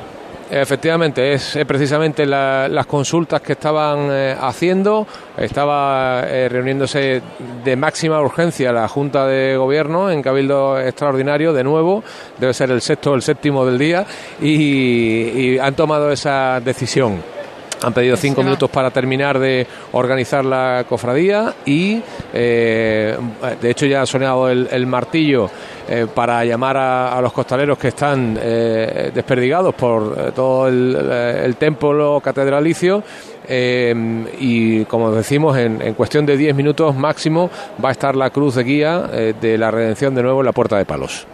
[0.54, 5.08] Efectivamente, es precisamente la, las consultas que estaban eh, haciendo.
[5.38, 7.22] Estaba eh, reuniéndose
[7.64, 12.04] de máxima urgencia la Junta de Gobierno en Cabildo Extraordinario, de nuevo,
[12.38, 14.06] debe ser el sexto o el séptimo del día,
[14.42, 17.41] y han tomado esa decisión.
[17.84, 22.02] Han pedido cinco minutos para terminar de organizar la cofradía y,
[22.32, 23.18] eh,
[23.60, 25.50] de hecho, ya ha sonado el, el martillo
[25.90, 31.56] eh, para llamar a, a, los costaleros que están eh, desperdigados por todo el, el,
[31.56, 33.04] templo catedralicio.
[33.50, 37.50] y, como decimos, en, en cuestión de diez minutos máximo
[37.84, 40.78] va a estar la cruz de guía de la redención de nuevo en la Puerta
[40.78, 41.26] de Palos.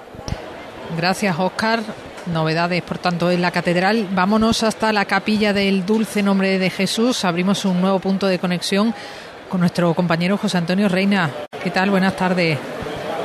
[0.98, 1.82] Gracias, Oscar.
[2.28, 4.08] Novedades, por tanto, en la catedral.
[4.12, 7.26] Vámonos hasta la capilla del Dulce Nombre de Jesús.
[7.26, 8.94] Abrimos un nuevo punto de conexión
[9.50, 11.30] con nuestro compañero José Antonio Reina.
[11.64, 11.90] ¿Qué tal?
[11.90, 12.58] Buenas tardes.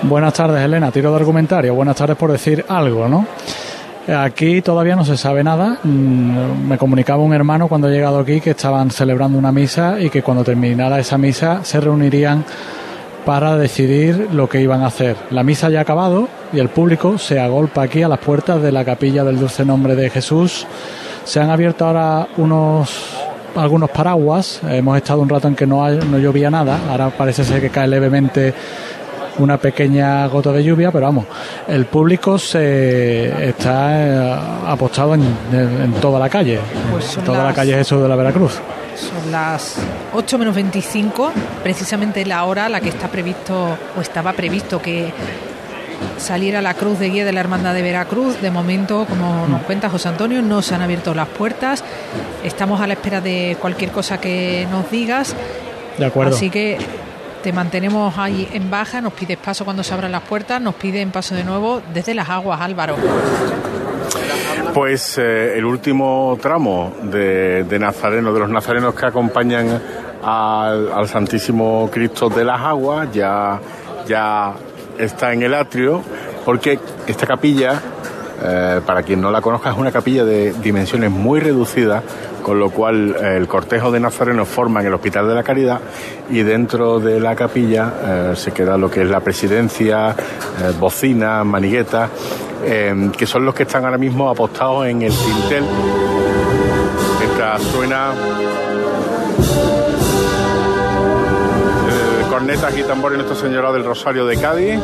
[0.03, 0.91] Buenas tardes, Elena.
[0.91, 1.75] Tiro de argumentario.
[1.75, 3.27] Buenas tardes por decir algo, ¿no?
[4.09, 5.79] Aquí todavía no se sabe nada.
[5.83, 10.11] Mm, me comunicaba un hermano cuando he llegado aquí que estaban celebrando una misa y
[10.11, 12.45] que cuando terminara esa misa se reunirían
[13.25, 15.17] para decidir lo que iban a hacer.
[15.31, 18.73] La misa ya ha acabado y el público se agolpa aquí a las puertas de
[18.73, 20.67] la capilla del Dulce Nombre de Jesús.
[21.25, 22.91] Se han abierto ahora unos
[23.57, 24.61] algunos paraguas.
[24.69, 26.79] Hemos estado un rato en que no, no llovía nada.
[26.91, 28.55] Ahora parece ser que cae levemente
[29.39, 31.25] una pequeña gota de lluvia, pero vamos,
[31.67, 38.03] el público se está eh, apostado en, toda la calle, pues toda la calle Jesús
[38.03, 38.61] de la Veracruz.
[38.95, 39.77] Son las
[40.13, 41.33] 8 menos 25,
[41.63, 45.11] precisamente la hora a la que está previsto o estaba previsto que
[46.19, 48.41] saliera la cruz de guía de la Hermandad de Veracruz.
[48.41, 51.85] De momento, como nos cuenta José Antonio, no se han abierto las puertas.
[52.45, 55.35] Estamos a la espera de cualquier cosa que nos digas.
[55.99, 56.35] De acuerdo.
[56.35, 56.79] Así que
[57.43, 61.11] te mantenemos ahí en baja, nos pides paso cuando se abran las puertas, nos piden
[61.11, 62.97] paso de nuevo desde las aguas, Álvaro.
[64.73, 69.83] Pues eh, el último tramo de, Nazareno, de los nazarenos que acompañan
[70.23, 73.61] al, Santísimo Cristo de las Aguas, ya,
[74.07, 74.55] ya
[75.03, 76.03] está en el atrio,
[76.45, 77.81] porque esta capilla,
[78.43, 82.03] eh, para quien no la conozca, es una capilla de dimensiones muy reducidas
[82.43, 85.81] con lo cual eh, el cortejo de nazarenos forma en el Hospital de la Caridad
[86.29, 90.15] y dentro de la capilla eh, se queda lo que es la presidencia,
[90.81, 92.09] bocina, manigueta,
[92.63, 95.65] que son los que están ahora mismo apostados en el tintel.
[97.21, 98.13] Mientras suena
[102.63, 104.79] cornetas y tambores Nuestra Señora del Rosario de Cádiz,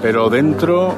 [0.00, 0.94] pero dentro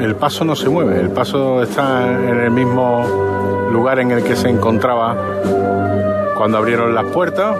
[0.00, 4.36] el paso no se mueve, el paso está en el mismo lugar en el que
[4.36, 5.16] se encontraba
[6.36, 7.56] cuando abrieron las puertas.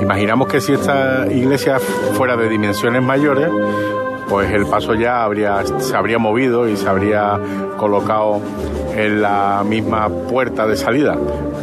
[0.00, 1.80] Imaginamos que si esta iglesia
[2.14, 3.50] fuera de dimensiones mayores,
[4.28, 7.38] pues el paso ya habría, se habría movido y se habría
[7.76, 8.40] colocado
[8.94, 11.16] en la misma puerta de salida.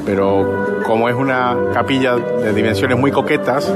[0.05, 3.71] Pero como es una capilla de dimensiones muy coquetas,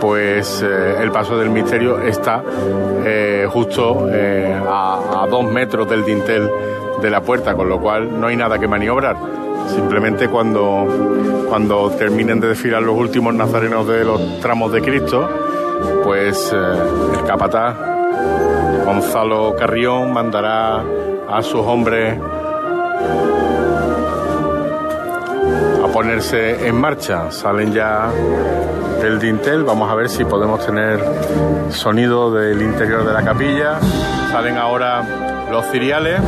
[0.00, 2.42] pues eh, el paso del misterio está
[3.04, 6.50] eh, justo eh, a, a, dos metros del dintel
[7.00, 9.16] de la puerta, con lo cual no hay nada que maniobrar.
[9.68, 10.86] Simplemente cuando,
[11.48, 15.28] cuando terminen de desfilar los últimos nazarenos de los tramos de Cristo,
[16.04, 17.76] pues eh, el capataz
[18.84, 20.82] Gonzalo Carrión mandará
[21.30, 22.18] a sus hombres
[25.82, 27.30] a ponerse en marcha.
[27.30, 28.10] Salen ya
[29.00, 31.00] del dintel, vamos a ver si podemos tener
[31.70, 33.78] sonido del interior de la capilla.
[34.30, 35.02] Salen ahora
[35.50, 36.20] los ciriales.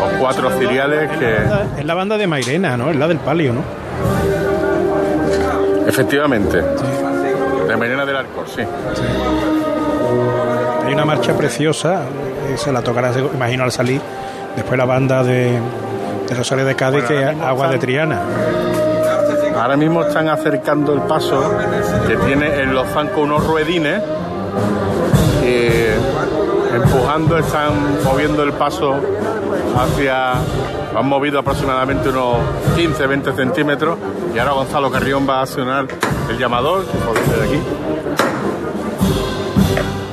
[0.00, 1.36] Los cuatro ciriales que...
[1.78, 2.90] Es la banda de Mairena, ¿no?
[2.90, 3.62] Es la del palio, ¿no?
[5.88, 6.62] Efectivamente.
[6.62, 8.62] De Mairena del Arcor, sí.
[10.86, 12.02] Hay una marcha preciosa,
[12.48, 14.00] eh, se la tocará, imagino, al salir.
[14.54, 15.58] Después la banda de,
[16.28, 18.22] de Rosario de Cádiz, que es Agua de Triana.
[19.56, 21.52] Ahora mismo están acercando el paso
[22.06, 24.00] que tiene en los zancos unos ruedines
[26.74, 28.94] empujando, están moviendo el paso
[29.76, 30.34] hacia,
[30.96, 32.38] han movido aproximadamente unos
[32.76, 33.98] 15, 20 centímetros
[34.34, 35.86] y ahora Gonzalo Carrión va a accionar
[36.28, 37.62] el llamador, que aquí.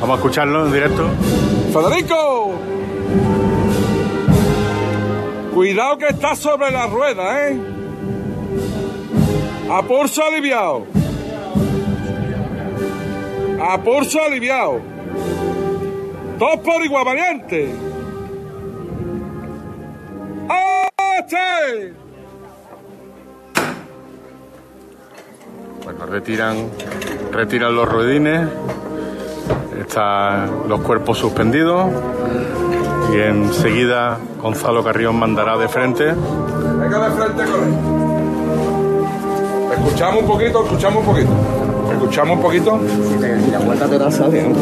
[0.01, 1.07] Vamos a escucharlo en directo.
[1.73, 2.53] Federico,
[5.53, 7.59] cuidado que está sobre la rueda, ¿eh?
[9.71, 10.85] A pulso aliviado.
[13.61, 14.79] A pulso aliviado.
[16.37, 17.94] Dos por igual variante.
[25.83, 26.69] Bueno, retiran,
[27.31, 28.47] retiran los ruedines,
[29.79, 31.87] están los cuerpos suspendidos
[33.11, 36.05] y enseguida Gonzalo Carrión mandará de frente.
[36.05, 37.73] Venga de frente con él.
[39.73, 41.31] Escuchamos un poquito, escuchamos un poquito.
[41.91, 42.79] Escuchamos un poquito.
[43.19, 44.55] Si la vuelta te da sale, ¿no?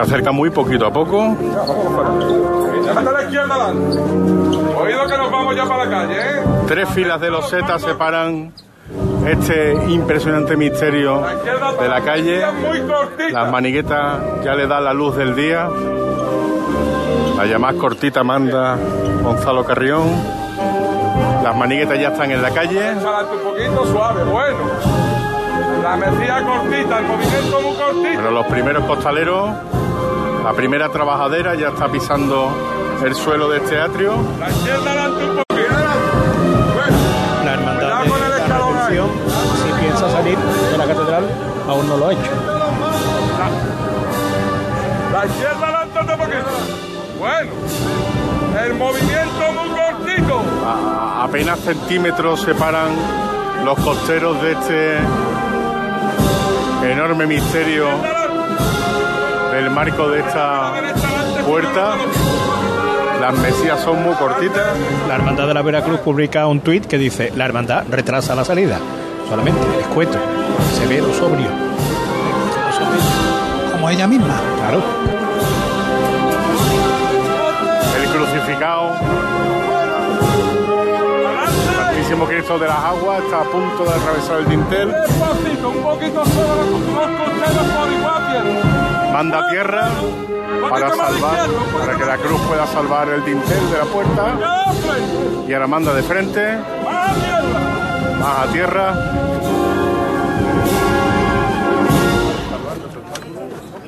[0.00, 1.20] Se acerca muy poquito a poco.
[1.20, 6.42] a la izquierda Oído que nos vamos ya para la calle, ¿eh?
[6.66, 8.50] Tres filas de losetas separan
[9.26, 11.22] este impresionante misterio
[11.78, 12.42] de la calle.
[13.30, 15.68] Las maniguetas ya le dan la luz del día.
[17.36, 18.78] La llamada cortita manda
[19.22, 20.08] Gonzalo Carrión.
[21.44, 22.92] Las maniguetas ya están en la calle.
[22.92, 24.56] Un poquito suave, bueno.
[25.82, 28.14] La cortita, el movimiento muy cortito.
[28.14, 29.50] Bueno, los primeros costaleros,
[30.44, 32.50] la primera trabajadera ya está pisando
[33.04, 34.14] el suelo de este atrio.
[34.38, 35.74] La izquierda adelante un poquito.
[37.44, 38.08] La hermandad de
[38.48, 39.08] la redención,
[39.64, 41.24] si piensa salir de la catedral,
[41.68, 42.30] aún no lo ha hecho.
[45.12, 46.50] La izquierda adelante un poquito.
[47.18, 47.50] Bueno,
[48.64, 50.40] el movimiento muy cortito.
[50.66, 52.88] A- apenas centímetros separan
[53.64, 54.98] los costeros de este
[56.90, 57.86] enorme misterio
[59.80, 60.74] marco de esta
[61.46, 61.96] puerta.
[63.18, 64.76] Las mesías son muy cortitas.
[65.08, 68.78] La hermandad de la Veracruz publica un tuit que dice: La hermandad retrasa la salida.
[69.26, 70.18] Solamente, escueto,
[70.74, 71.48] severo, sobrio.
[73.72, 74.38] Como ella misma.
[74.58, 74.82] Claro.
[78.02, 78.96] El crucificado.
[81.78, 84.92] Santísimo Cristo de las Aguas está a punto de atravesar el dintel.
[84.92, 86.66] Despacito, un poquito solo,
[87.80, 88.89] por igual.
[89.12, 89.88] Manda tierra
[90.68, 91.48] para salvar,
[91.78, 94.34] para que la cruz pueda salvar el dintel de la puerta.
[95.48, 96.58] Y ahora manda de frente.
[98.20, 98.94] Más a tierra.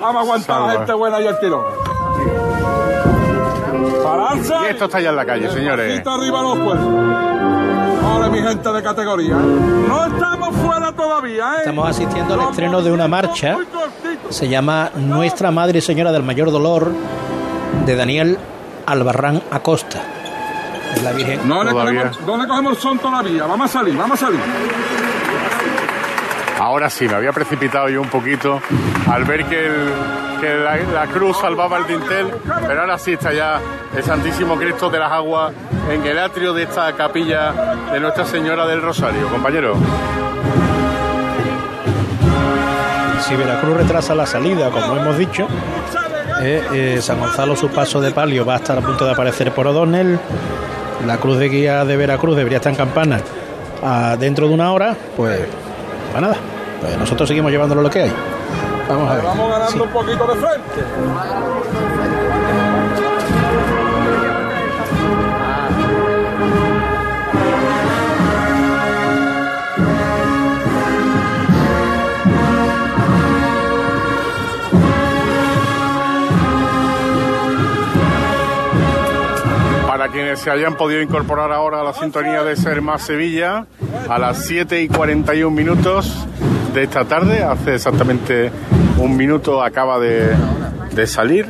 [0.01, 0.67] Vamos a aguantar Salva.
[0.67, 1.65] la gente buena y el tirón.
[4.03, 4.61] Paranza.
[4.65, 6.07] Y esto está ya en la calle, señores.
[6.07, 6.89] Arriba los puestos.
[8.05, 9.35] Ahora mi gente de categoría.
[9.35, 11.59] No estamos fuera todavía, ¿eh?
[11.59, 13.57] Estamos asistiendo al estreno de una marcha.
[14.33, 16.91] Se llama Nuestra Madre Señora del Mayor Dolor
[17.87, 18.39] de Daniel
[18.87, 20.01] Albarrán Acosta.
[20.97, 21.47] Es la Virgen.
[21.49, 23.45] No le cogemos, no le cogemos el son todavía.
[23.47, 24.41] Vamos a salir, vamos a salir.
[26.59, 28.61] Ahora sí, me había precipitado yo un poquito
[29.11, 29.93] al ver que, el-
[30.41, 32.29] que la, la cruz salvaba el dintel,
[32.67, 33.61] pero ahora sí está ya
[33.97, 35.53] el Santísimo Cristo de las Aguas
[35.91, 37.53] en el atrio de esta capilla
[37.93, 39.75] de Nuestra Señora del Rosario, compañero.
[43.23, 45.47] Si Veracruz retrasa la salida, como hemos dicho,
[46.43, 49.53] eh, eh, San Gonzalo, su paso de palio, va a estar a punto de aparecer
[49.53, 50.19] por O'Donnell.
[51.07, 53.21] La cruz de guía de Veracruz debería estar en campana
[53.83, 54.97] ah, dentro de una hora.
[55.17, 55.41] Pues,
[56.11, 56.37] pues nada,
[56.81, 58.13] pues nosotros seguimos llevándolo lo que hay.
[58.89, 59.25] Vamos a ver.
[59.25, 62.22] Vamos ganando un poquito de frente.
[80.03, 83.67] Para quienes se hayan podido incorporar ahora a la sintonía de Ser Más Sevilla,
[84.09, 86.27] a las 7 y 41 minutos
[86.75, 88.51] de esta tarde, hace exactamente
[88.99, 90.35] un minuto acaba de,
[91.07, 91.47] salir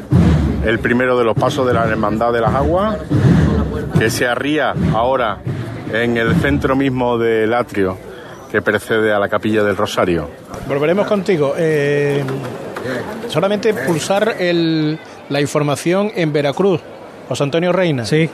[0.67, 2.99] el primero de los pasos de la Hermandad de las Aguas,
[3.99, 5.39] que se arría ahora
[5.91, 7.97] en el centro mismo del atrio
[8.51, 10.29] que precede a la capilla del Rosario.
[10.69, 11.55] Volveremos contigo.
[11.57, 12.23] Eh,
[13.29, 14.37] solamente pulsar
[15.31, 16.83] la información en Veracruz.
[17.33, 18.05] José Antonio Reina.
[18.05, 18.29] Sí.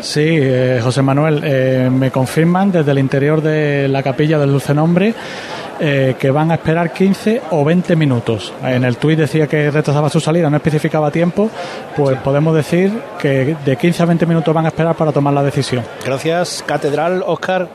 [0.00, 4.72] Sí, eh, José Manuel, eh, me confirman desde el interior de la capilla del Dulce
[4.72, 5.14] Nombre
[5.80, 8.52] eh, que van a esperar 15 o 20 minutos.
[8.62, 11.50] En el tuit decía que retrasaba su salida, no especificaba tiempo,
[11.96, 15.42] pues podemos decir que de 15 a 20 minutos van a esperar para tomar la
[15.42, 15.84] decisión.
[16.04, 17.68] Gracias, Catedral Oscar.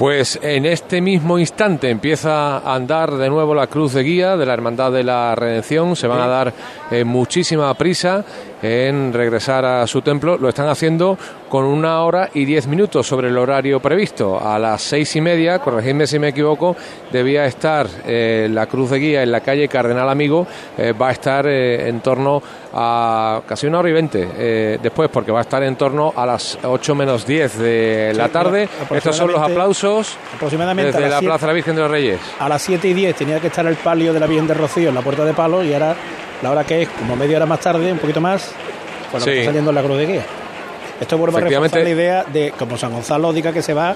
[0.00, 4.46] Pues en este mismo instante empieza a andar de nuevo la cruz de guía de
[4.46, 5.94] la Hermandad de la Redención.
[5.94, 6.54] Se van a dar
[6.90, 8.24] eh, muchísima prisa
[8.62, 10.38] en regresar a su templo.
[10.38, 11.18] Lo están haciendo
[11.50, 14.40] con una hora y diez minutos sobre el horario previsto.
[14.40, 16.76] A las seis y media, corregidme si me equivoco,
[17.12, 20.46] debía estar eh, la cruz de guía en la calle Cardenal Amigo.
[20.78, 22.40] Eh, va a estar eh, en torno
[22.72, 26.56] a casi una hora y veinte después, porque va a estar en torno a las
[26.62, 28.68] ocho menos diez de la tarde.
[28.94, 31.90] Estos son los aplausos Aproximadamente a desde la siete- Plaza de la Virgen de los
[31.90, 32.20] Reyes.
[32.38, 34.88] A las 7 y 10 tenía que estar el palio de la Virgen de Rocío
[34.88, 35.96] en la puerta de palo y ahora
[36.42, 38.52] la hora que es como media hora más tarde, un poquito más,
[39.10, 39.30] pues Sí.
[39.30, 40.22] está saliendo la cruz de guía.
[41.00, 43.94] Esto vuelve a reforzar la idea de, como San Gonzalo diga que se va,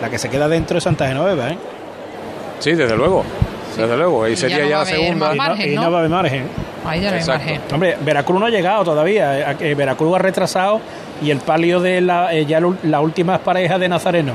[0.00, 1.58] la que se queda dentro es Santa Genoveva, ¿eh?
[2.60, 3.24] Sí, desde luego.
[3.76, 4.26] Desde luego.
[4.26, 5.34] Y ya sería no ya la segunda.
[5.34, 5.82] margen, y ¿no?
[5.82, 6.44] no va a haber margen.
[6.86, 7.44] Ahí ya no hay Exacto.
[7.44, 7.60] margen.
[7.72, 9.50] Hombre, Veracruz no ha llegado todavía.
[9.60, 10.80] eh, Veracruz ha retrasado
[11.22, 14.32] y el palio de la, eh, ya las últimas parejas de Nazareno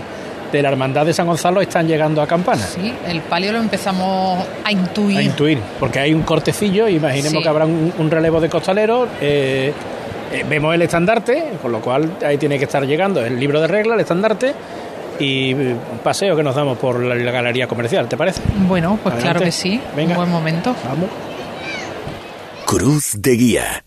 [0.51, 2.61] de la Hermandad de San Gonzalo están llegando a Campana.
[2.61, 5.17] Sí, el palio lo empezamos a intuir.
[5.17, 7.41] A intuir, porque hay un cortecillo, imaginemos Sí.
[7.41, 9.07] que habrá un, un relevo de costaleros.
[9.21, 9.73] eh,
[10.31, 13.67] eh, vemos el estandarte, con lo cual ahí tiene que estar llegando el libro de
[13.67, 14.53] reglas, el estandarte
[15.19, 18.41] y un paseo que nos damos por la, la galería comercial, ¿te parece?
[18.67, 19.21] Bueno, pues Adelante.
[19.21, 19.79] claro que sí.
[19.95, 20.11] Venga.
[20.11, 20.75] Un buen momento.
[20.87, 21.09] Vamos.
[22.65, 23.83] Cruz de Guía.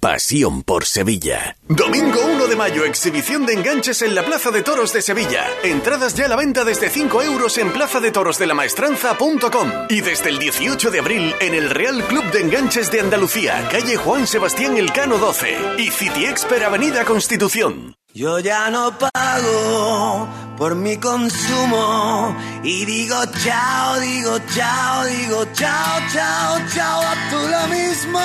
[0.00, 1.56] Pasión por Sevilla.
[1.66, 5.44] Domingo 1 de mayo, exhibición de enganches en la Plaza de Toros de Sevilla.
[5.64, 11.00] Entradas ya a la venta desde 5 euros en plazadetorosdelamaestranza.com y desde el 18 de
[11.00, 15.90] abril en el Real Club de Enganches de Andalucía, calle Juan Sebastián Elcano 12 y
[15.90, 17.96] City Expert Avenida Constitución.
[18.14, 26.60] Yo ya no pago por mi consumo y digo chao, digo chao, digo chao, chao,
[26.72, 28.20] chao, a tú lo mismo.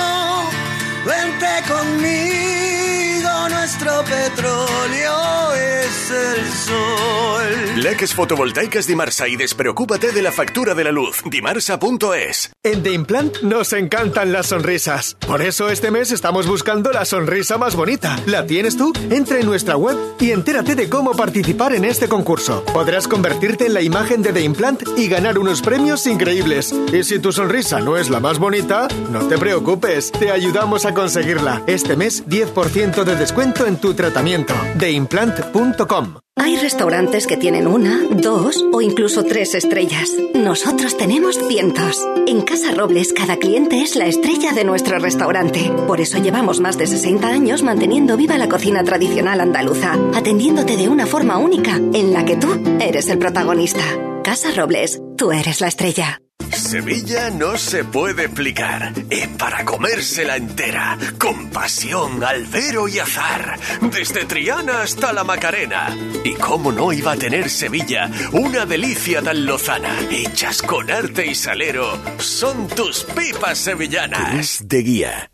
[1.05, 7.81] Vente conmigo, nuestro petróleo es el sol.
[7.83, 11.21] Leques fotovoltaicas Dimarsa y despreocúpate de la factura de la luz.
[11.25, 12.51] Dimarsa.es.
[12.63, 15.17] En The Implant nos encantan las sonrisas.
[15.27, 18.17] Por eso este mes estamos buscando la sonrisa más bonita.
[18.25, 18.93] ¿La tienes tú?
[19.09, 22.63] Entra en nuestra web y entérate de cómo participar en este concurso.
[22.73, 26.73] Podrás convertirte en la imagen de The Implant y ganar unos premios increíbles.
[26.93, 30.93] Y si tu sonrisa no es la más bonita, no te preocupes, te ayudamos a
[30.93, 31.63] conseguirla.
[31.67, 34.53] Este mes 10% de descuento en tu tratamiento.
[34.77, 40.11] TheImplant.com Hay restaurantes que tienen una, dos o incluso tres estrellas.
[40.35, 42.05] Nosotros tenemos cientos.
[42.27, 45.71] En Casa Robles, cada cliente es la estrella de nuestro restaurante.
[45.87, 50.89] Por eso llevamos más de 60 años manteniendo viva la cocina tradicional andaluza, atendiéndote de
[50.89, 52.47] una forma única, en la que tú
[52.79, 53.83] eres el protagonista.
[54.23, 56.22] Casa Robles, tú eres la estrella.
[56.51, 58.93] Sevilla no se puede explicar.
[59.09, 60.97] Es para comérsela entera.
[61.17, 63.59] Con pasión, albero y azar.
[63.81, 65.95] Desde Triana hasta la Macarena.
[66.23, 69.95] ¿Y cómo no iba a tener Sevilla una delicia tan lozana?
[70.11, 71.97] Hechas con arte y salero.
[72.17, 74.67] Son tus pipas sevillanas.
[74.67, 75.31] de guía.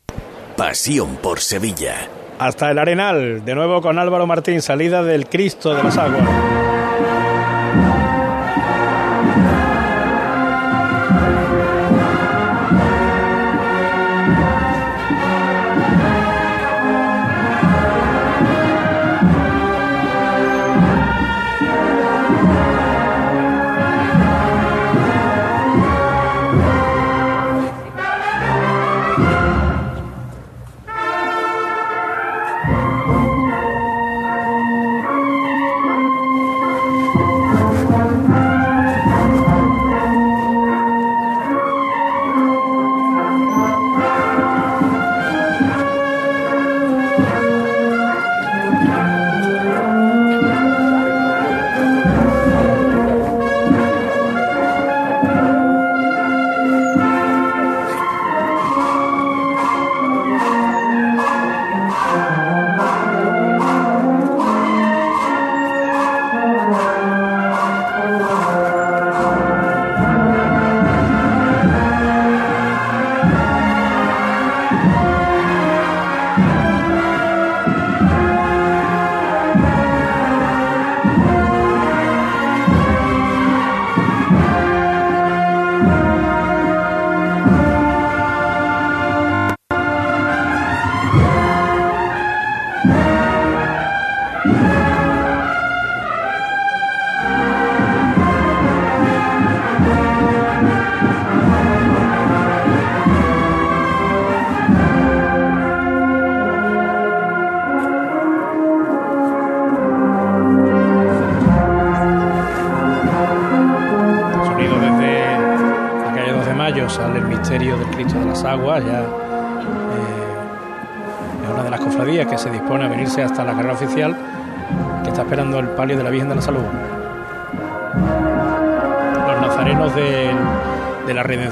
[0.56, 2.10] Pasión por Sevilla.
[2.38, 6.79] Hasta el Arenal, de nuevo con Álvaro Martín, salida del Cristo de las Aguas.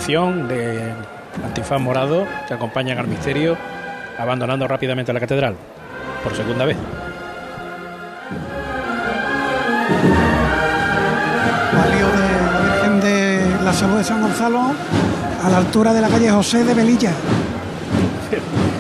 [0.07, 0.93] De
[1.43, 3.57] antifaz morado, que acompañan al misterio,
[4.17, 5.55] abandonando rápidamente la catedral,
[6.23, 6.77] por segunda vez.
[11.73, 14.61] Palio de la Virgen de la Salud de San Gonzalo
[15.43, 17.11] a la altura de la calle José de Velilla.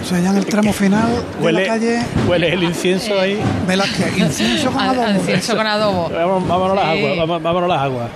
[0.01, 1.09] O sea, ya en el tramo final
[1.39, 3.37] de Huele, la calle huele el incienso ahí.
[3.67, 4.17] Velázquez.
[4.17, 5.09] Incienso con adobo.
[5.09, 6.09] incienso con adobo.
[6.09, 6.99] Vamos- vámonos las Sí.
[7.03, 8.07] aguas, vamos- vámonos las aguas.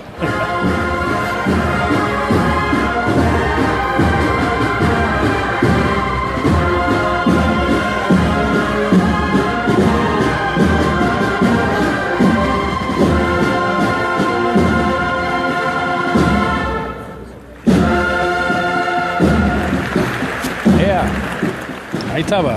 [22.32, 22.56] Estaba.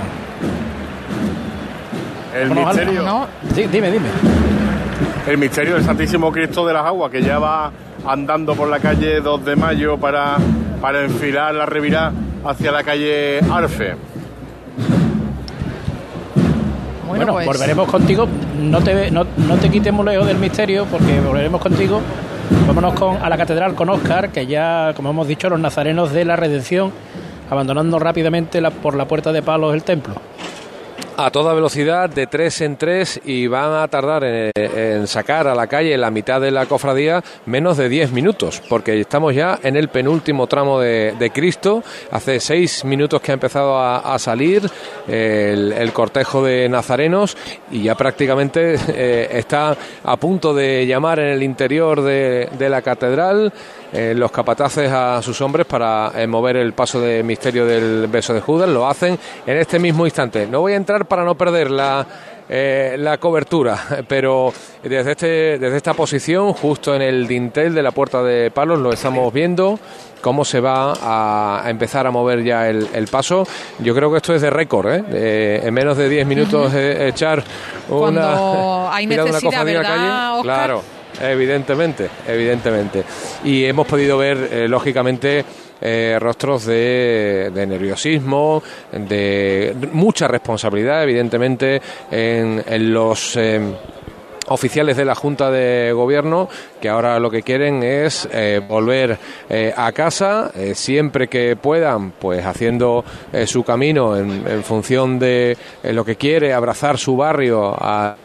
[2.33, 3.03] El Vámonos al- misterio.
[3.03, 3.27] vámonos.
[3.53, 4.07] Sí, dime, dime.
[5.27, 7.71] El misterio del Santísimo Cristo de las Aguas, que ya va
[8.07, 10.37] andando por la calle 2 de Mayo para,
[10.81, 12.11] para enfilar la revirá
[12.45, 13.95] hacia la calle Arfe.
[17.07, 18.27] Bueno, pues- volveremos contigo.
[18.61, 22.01] No te, no, no te quitemos lejos del misterio porque volveremos contigo.
[22.67, 26.23] Vámonos con, a la catedral con Oscar, que ya, como hemos dicho, los nazarenos de
[26.25, 26.91] la redención,
[27.49, 30.15] abandonando rápidamente por la puerta de palos el templo.
[31.17, 35.67] a toda velocidad de tres en tres y van a tardar en, sacar a la
[35.67, 39.87] calle la mitad de la cofradía menos de 10 minutos, porque estamos ya en el
[39.87, 41.83] penúltimo tramo de, Cristo.
[42.11, 44.69] Hace seis minutos que ha empezado a, salir
[45.07, 47.37] el, cortejo de nazarenos
[47.71, 53.53] y ya prácticamente eh, está a punto de llamar en el interior de la catedral
[53.93, 58.33] eh, los capataces a sus hombres para eh, mover el paso de misterio del beso
[58.33, 58.69] de Judas.
[58.69, 60.47] Lo hacen en este mismo instante.
[60.47, 62.05] No voy a entrar para no perder la,
[62.49, 65.27] eh, la cobertura, pero desde, este,
[65.59, 69.79] desde esta posición, justo en el dintel de la puerta de palos, lo estamos viendo
[70.25, 73.47] cómo se va a, a empezar a mover ya el, el paso.
[73.77, 75.03] Yo creo que esto es de récord, ¿eh?
[75.11, 77.43] Eh, en menos de 10 minutos eh, echar
[77.89, 80.41] una, Cuando hay tirar una necesidad, cofradía a la ¿verdad, calle.
[80.41, 80.81] Claro,
[81.21, 83.03] evidentemente, evidentemente.
[83.43, 85.43] Y hemos podido ver, eh, lógicamente,
[85.81, 93.35] eh, rostros de, nerviosismo, de mucha responsabilidad, evidentemente, en, los...
[93.37, 93.61] eh,
[94.47, 96.47] oficiales de la Junta de Gobierno
[96.81, 99.17] que ahora lo que quieren es eh, volver
[99.49, 103.03] eh, a casa eh, siempre que puedan, pues haciendo
[103.45, 108.15] su camino en, en función de lo que quiere, abrazar su barrio a,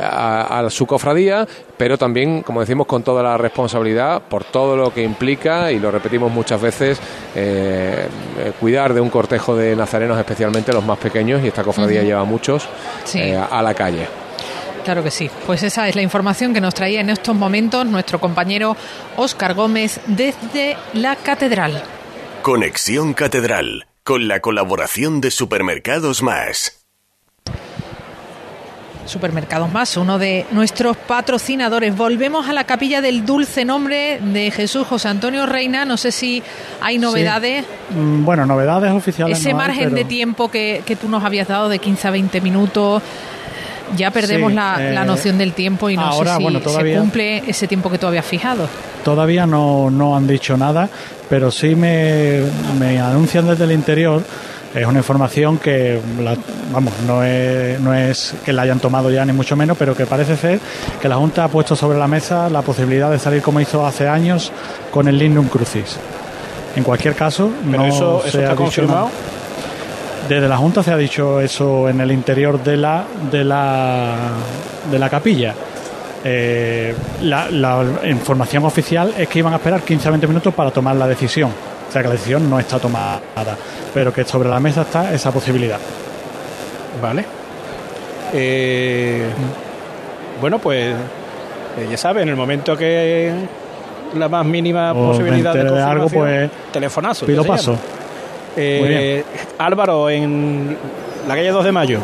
[0.00, 4.92] a- a su cofradía, pero también, como decimos, con toda la responsabilidad por todo lo
[4.92, 7.00] que implica, y lo repetimos muchas veces,
[7.34, 8.06] eh,
[8.60, 12.68] cuidar de un cortejo de nazarenos, especialmente los más pequeños, y esta cofradía lleva muchos
[13.04, 13.20] Sí.
[13.20, 14.06] eh, a la calle.
[14.84, 15.30] Claro que sí.
[15.46, 18.76] Pues esa es la información que nos traía en estos momentos nuestro compañero
[19.16, 21.82] Óscar Gómez desde la catedral.
[22.42, 26.84] Conexión Catedral, con la colaboración de Supermercados Más.
[29.06, 31.94] Supermercados Más, uno de nuestros patrocinadores.
[31.94, 35.84] Volvemos a la capilla del dulce nombre de Jesús José Antonio Reina.
[35.84, 36.42] No sé si
[36.80, 37.66] hay novedades.
[37.90, 39.38] Mm, Bueno, novedades oficiales.
[39.38, 42.08] Ese no hay, margen pero- de tiempo que, que tú nos habías dado de 15
[42.08, 43.02] a 20 minutos,
[43.96, 46.60] ya perdemos Sí, la, la eh, noción del tiempo y no ahora, sé si bueno,
[46.60, 48.68] se cumple ese tiempo que tú habías fijado.
[49.04, 50.88] Todavía no, no han dicho nada,
[51.28, 52.40] pero sí me,
[52.78, 54.22] me anuncian desde el interior.
[54.74, 56.36] Es una información que, la-
[56.72, 60.04] vamos, no es, no es que la hayan tomado ya ni mucho menos, pero que
[60.04, 60.58] parece ser
[61.00, 64.08] que la Junta ha puesto sobre la mesa la posibilidad de salir como hizo hace
[64.08, 64.50] años
[64.90, 65.96] con el Lignum Crucis.
[66.74, 69.04] En cualquier caso, Pero no eso- se eso ha confirmado.
[69.04, 69.10] nada.
[70.28, 74.16] Desde la Junta se ha dicho eso en el interior de la de la
[74.90, 75.54] de la capilla.
[76.26, 80.70] Eh, la, la información oficial es que iban a esperar 15 a 20 minutos para
[80.70, 81.50] tomar la decisión.
[81.50, 83.20] O sea que la decisión no está tomada,
[83.92, 85.78] pero que sobre la mesa está esa posibilidad.
[87.02, 87.24] Vale.
[88.32, 89.28] Eh,
[90.40, 90.94] bueno, pues
[91.78, 93.32] eh, ya sabes, en el momento que
[94.14, 97.26] la más mínima O posibilidad de de algo, pues, telefonazo.
[97.26, 97.72] pido paso.
[97.72, 98.03] llama.
[98.56, 99.24] Eh.
[99.58, 100.76] Álvaro, en
[101.26, 102.00] la calle 2 de mayo.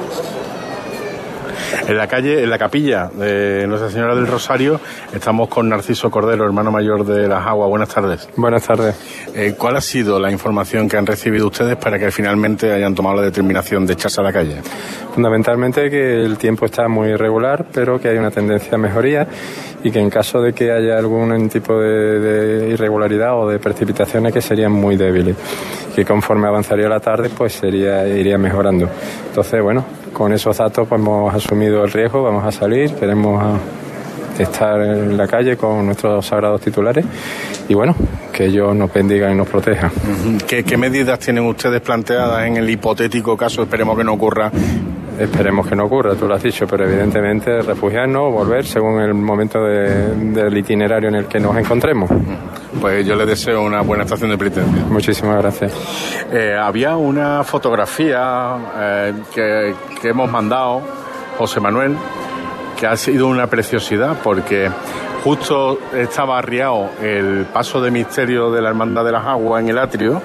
[1.87, 4.81] En la calle, en la capilla de Nuestra Señora del Rosario,
[5.13, 7.69] estamos con Narciso Cordero, hermano mayor de las Aguas.
[7.69, 8.29] Buenas tardes.
[8.37, 8.97] Buenas tardes.
[9.35, 13.17] Eh, ¿Cuál ha sido la información que han recibido ustedes para que finalmente hayan tomado
[13.17, 14.63] la determinación de echarse a la calle?
[15.15, 19.27] Fundamentalmente que el tiempo está muy irregular, pero que hay una tendencia a mejoría
[19.83, 24.33] y que en caso de que haya algún tipo de, de irregularidad o de precipitaciones
[24.33, 25.37] que serían muy débiles,
[25.95, 28.89] que conforme avanzaría la tarde pues sería iría mejorando.
[29.29, 33.59] Entonces, bueno, con esos datos pues hemos asumido el riesgo, vamos a salir, queremos ah,
[34.39, 37.05] estar en la calle con nuestros sagrados titulares
[37.69, 37.95] y bueno,
[38.33, 39.91] que ellos nos bendigan y nos protejan.
[40.47, 44.51] ¿Qué, qué medidas tienen ustedes planteadas en el hipotético caso, esperemos que no ocurra?
[45.21, 49.13] Esperemos que no ocurra, tú lo has dicho, pero evidentemente refugiarnos o volver según el
[49.13, 52.11] momento de- del itinerario en el que nos encontremos.
[52.81, 54.83] Pues yo les deseo una buena estación de penitencia.
[54.89, 55.73] Muchísimas gracias.
[56.33, 60.81] Eh, había una fotografía eh, que, que hemos mandado,
[61.37, 61.97] José Manuel,
[62.79, 64.71] que ha sido una preciosidad porque
[65.23, 69.79] justo estaba arriado el paso de misterio de la Hermandad de las Aguas en el
[69.79, 70.23] atrio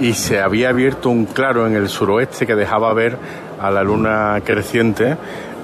[0.00, 3.16] y se había abierto un claro en el suroeste que dejaba ver
[3.60, 5.16] a la luna creciente.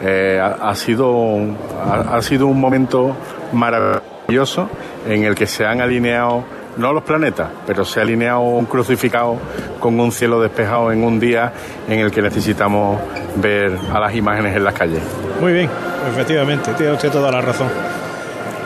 [0.03, 1.39] Eh, ha, sido,
[1.85, 3.17] ha, ha sido un momento
[3.53, 4.69] maravilloso
[5.09, 6.45] en el que se han alineado
[6.77, 9.39] no los planetas, pero se ha alineado un crucificado
[9.81, 11.53] con un cielo despejado en un día
[11.89, 13.01] en el que necesitamos
[13.37, 15.01] ver a las imágenes en las calles.
[15.41, 15.71] Muy bien,
[16.11, 17.69] efectivamente, tiene usted toda la razón.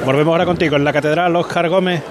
[0.04, 2.02] Volvemos ahora contigo en la catedral, Óscar Gómez.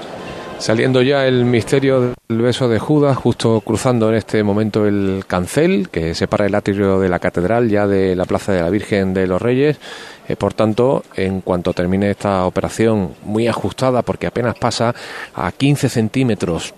[0.59, 5.87] Saliendo ya el misterio del beso de Judas, justo cruzando en este momento el cancel
[5.89, 9.25] que separa el atrio de la catedral ya de la Plaza de la Virgen de
[9.25, 9.79] los Reyes.
[10.27, 14.93] Eh, por tanto, en cuanto termine esta operación muy ajustada, porque apenas pasa
[15.33, 16.73] a 15 centímetros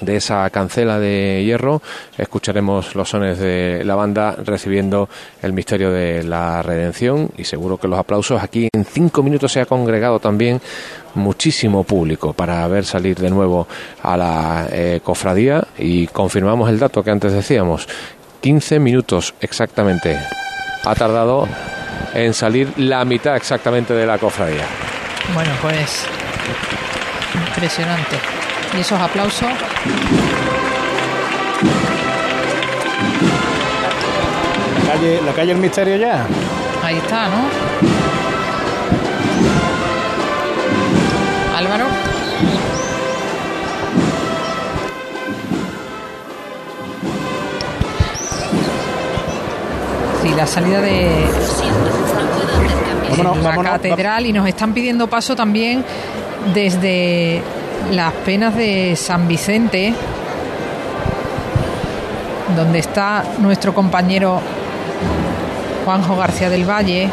[0.00, 1.80] de esa cancela de hierro,
[2.18, 5.08] escucharemos los sones de la banda recibiendo
[5.42, 9.60] el misterio de la redención y seguro que los aplausos aquí en cinco minutos se
[9.60, 10.60] ha congregado también
[11.16, 13.66] muchísimo público para ver salir de nuevo
[14.02, 17.88] a la eh, cofradía y confirmamos el dato que antes decíamos
[18.40, 20.18] 15 minutos exactamente
[20.84, 21.48] ha tardado
[22.14, 24.66] en salir la mitad exactamente de la cofradía
[25.34, 26.06] bueno pues
[27.34, 28.16] impresionante
[28.76, 29.48] y esos aplausos.
[34.84, 36.26] La calle, la calle El Misterio ya.
[36.82, 38.05] Ahí está, ¿no?
[50.36, 51.24] La salida de
[53.42, 55.84] la catedral y nos están pidiendo paso también
[56.52, 57.42] desde
[57.92, 59.94] las penas de San Vicente,
[62.54, 64.40] donde está nuestro compañero
[65.84, 67.08] Juanjo García del Valle,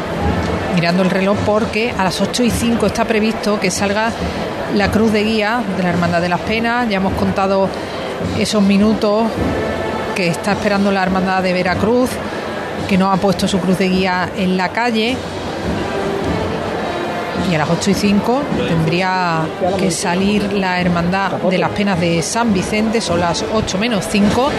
[0.74, 4.10] mirando el reloj, porque a las 8 y 5 está previsto que salga
[4.74, 6.88] la cruz de guía de la Hermandad de las Penas.
[6.88, 7.68] Ya hemos contado
[8.38, 9.24] esos minutos
[10.14, 12.10] que está esperando la Hermandad de Veracruz,
[12.88, 15.16] que no ha puesto su cruz de guía en la calle
[17.50, 19.42] y a las 8 y 5 tendría
[19.78, 24.50] que salir la Hermandad de las Penas de San Vicente, son las 8 menos 5.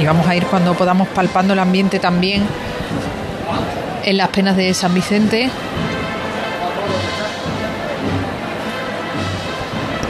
[0.00, 2.46] Y vamos a ir cuando podamos palpando el ambiente también
[4.04, 5.50] en las Penas de San Vicente.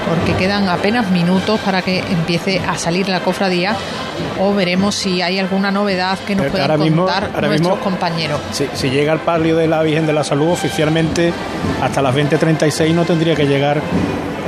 [0.09, 3.77] Porque quedan apenas minutos para que empiece a salir la cofradía
[4.41, 8.41] o veremos si hay alguna novedad que nos puedan contar nuestros compañeros.
[8.53, 11.33] Si, llega el palio de la Virgen de la Salud, oficialmente
[11.83, 13.81] hasta las 20.36 no tendría que llegar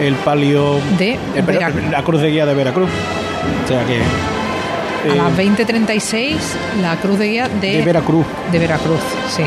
[0.00, 1.18] el palio de
[1.90, 2.90] la cruz de guía de Veracruz.
[3.64, 4.00] O sea que
[5.10, 6.36] a las 20.36 eh,
[6.80, 8.26] la cruz de guía de, de Veracruz.
[8.50, 9.44] De Veracruz, sí.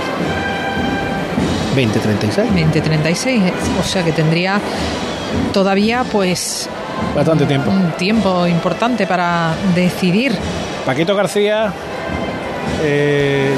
[1.75, 2.49] 20.36.
[2.55, 4.59] 20.36, o sea que tendría
[5.53, 6.69] todavía pues
[7.15, 7.69] Bastante tiempo.
[7.69, 10.37] Un tiempo importante para decidir.
[10.85, 11.71] Paquito García,
[12.81, 13.53] eh,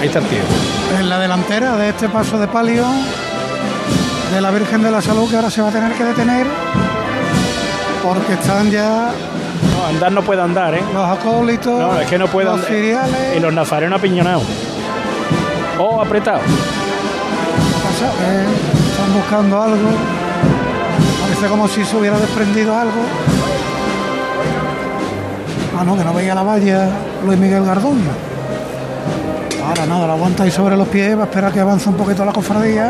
[0.00, 0.40] ahí está el tío.
[0.98, 2.86] En la delantera de este paso de palio
[4.32, 6.46] de la Virgen de la Salud que ahora se va a tener que detener
[8.02, 9.10] porque están ya
[9.76, 10.82] no, andar no puede andar, ¿eh?
[10.92, 11.78] Los acólitos.
[11.78, 12.60] No, es que no puede los
[13.36, 14.42] Y los nazarenos apiñonados.
[15.78, 16.42] O apretados.
[18.90, 19.88] están buscando algo
[21.48, 23.00] como si se hubiera desprendido algo.
[25.78, 26.88] Ah, no, que no veía la valla
[27.24, 28.10] Luis Miguel Garduño.
[29.66, 32.24] Ahora nada, lo aguanta ahí sobre los pies, va a esperar que avance un poquito
[32.24, 32.88] la cofradía.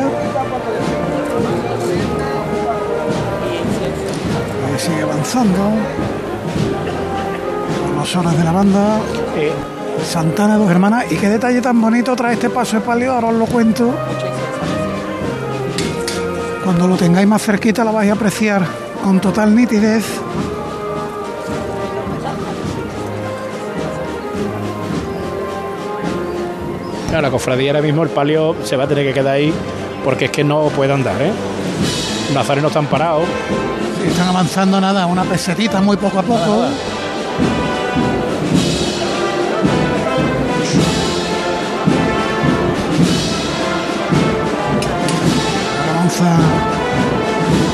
[4.66, 5.72] Ahí sigue avanzando.
[7.96, 8.98] los horas de la banda.
[10.04, 11.10] Santana, dos hermanas.
[11.10, 13.94] Y qué detalle tan bonito trae este paso de palio, ahora os lo cuento.
[16.64, 18.66] Cuando lo tengáis más cerquita lo vais a apreciar
[19.02, 20.04] con total nitidez.
[27.20, 29.52] la cofradía ahora mismo, el palio se va a tener que quedar ahí
[30.02, 31.30] porque es que no puede andar, ¿eh?
[32.26, 33.24] Los nazarenos están parados.
[34.06, 36.64] están avanzando nada, una pesetita muy poco a poco.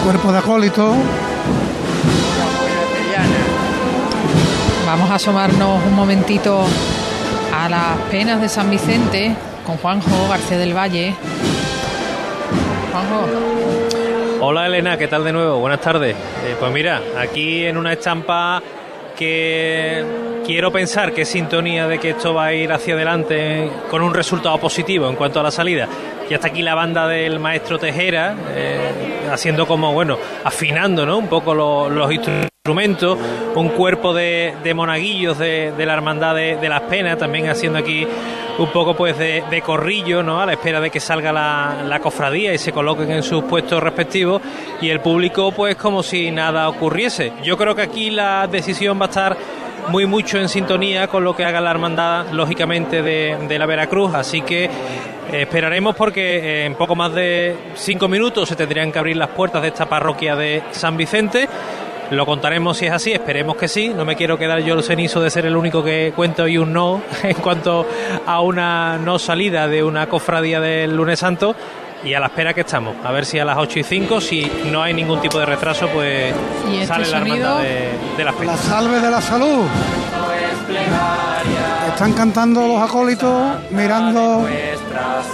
[0.05, 0.95] Cuerpo de acólito.
[4.87, 6.65] Vamos a asomarnos un momentito
[7.55, 9.35] a las penas de San Vicente
[9.67, 11.15] con Juanjo García del Valle.
[12.91, 13.27] Juanjo.
[14.41, 15.59] Hola Elena, ¿qué tal de nuevo?
[15.59, 16.15] Buenas tardes.
[16.15, 18.63] Eh, pues mira, aquí en una estampa
[19.17, 20.05] que
[20.47, 24.15] quiero pensar que es sintonía de que esto va a ir hacia adelante con un
[24.15, 25.87] resultado positivo en cuanto a la salida.
[26.29, 31.17] Ya está aquí la banda del maestro Tejera, eh, haciendo como, bueno, afinando ¿no?
[31.17, 33.19] un poco los, instrumentos,
[33.55, 38.07] un cuerpo de, monaguillos de, la Hermandad de, las Penas, también haciendo aquí
[38.59, 40.41] un poco pues de, corrillo, ¿no?
[40.41, 43.83] A la espera de que salga la, la, cofradía y se coloquen en sus puestos
[43.83, 44.43] respectivos
[44.83, 47.33] y el público pues como si nada ocurriese.
[47.43, 49.37] Yo creo que aquí la decisión va a estar
[49.89, 54.15] muy mucho en sintonía con lo que haga la hermandad, lógicamente, de, de la Veracruz,
[54.15, 54.69] así que
[55.33, 59.69] Esperaremos porque en poco más de cinco minutos se tendrían que abrir las puertas de
[59.69, 61.49] esta parroquia de San Vicente.
[62.11, 63.91] Lo contaremos si es así, esperemos que sí.
[63.91, 66.73] No me quiero quedar yo el cenizo de ser el único que cuento y un
[66.73, 67.87] no en cuanto
[68.27, 71.55] a una no salida de una cofradía del lunes santo.
[72.05, 74.53] Y a la espera que estamos, a ver si a las 8 y 5, si
[74.71, 76.33] no hay ningún tipo de retraso, pues
[76.71, 79.67] este sale la hermandad de, de las La salve de la salud.
[81.89, 84.47] Están cantando los acólitos, mirando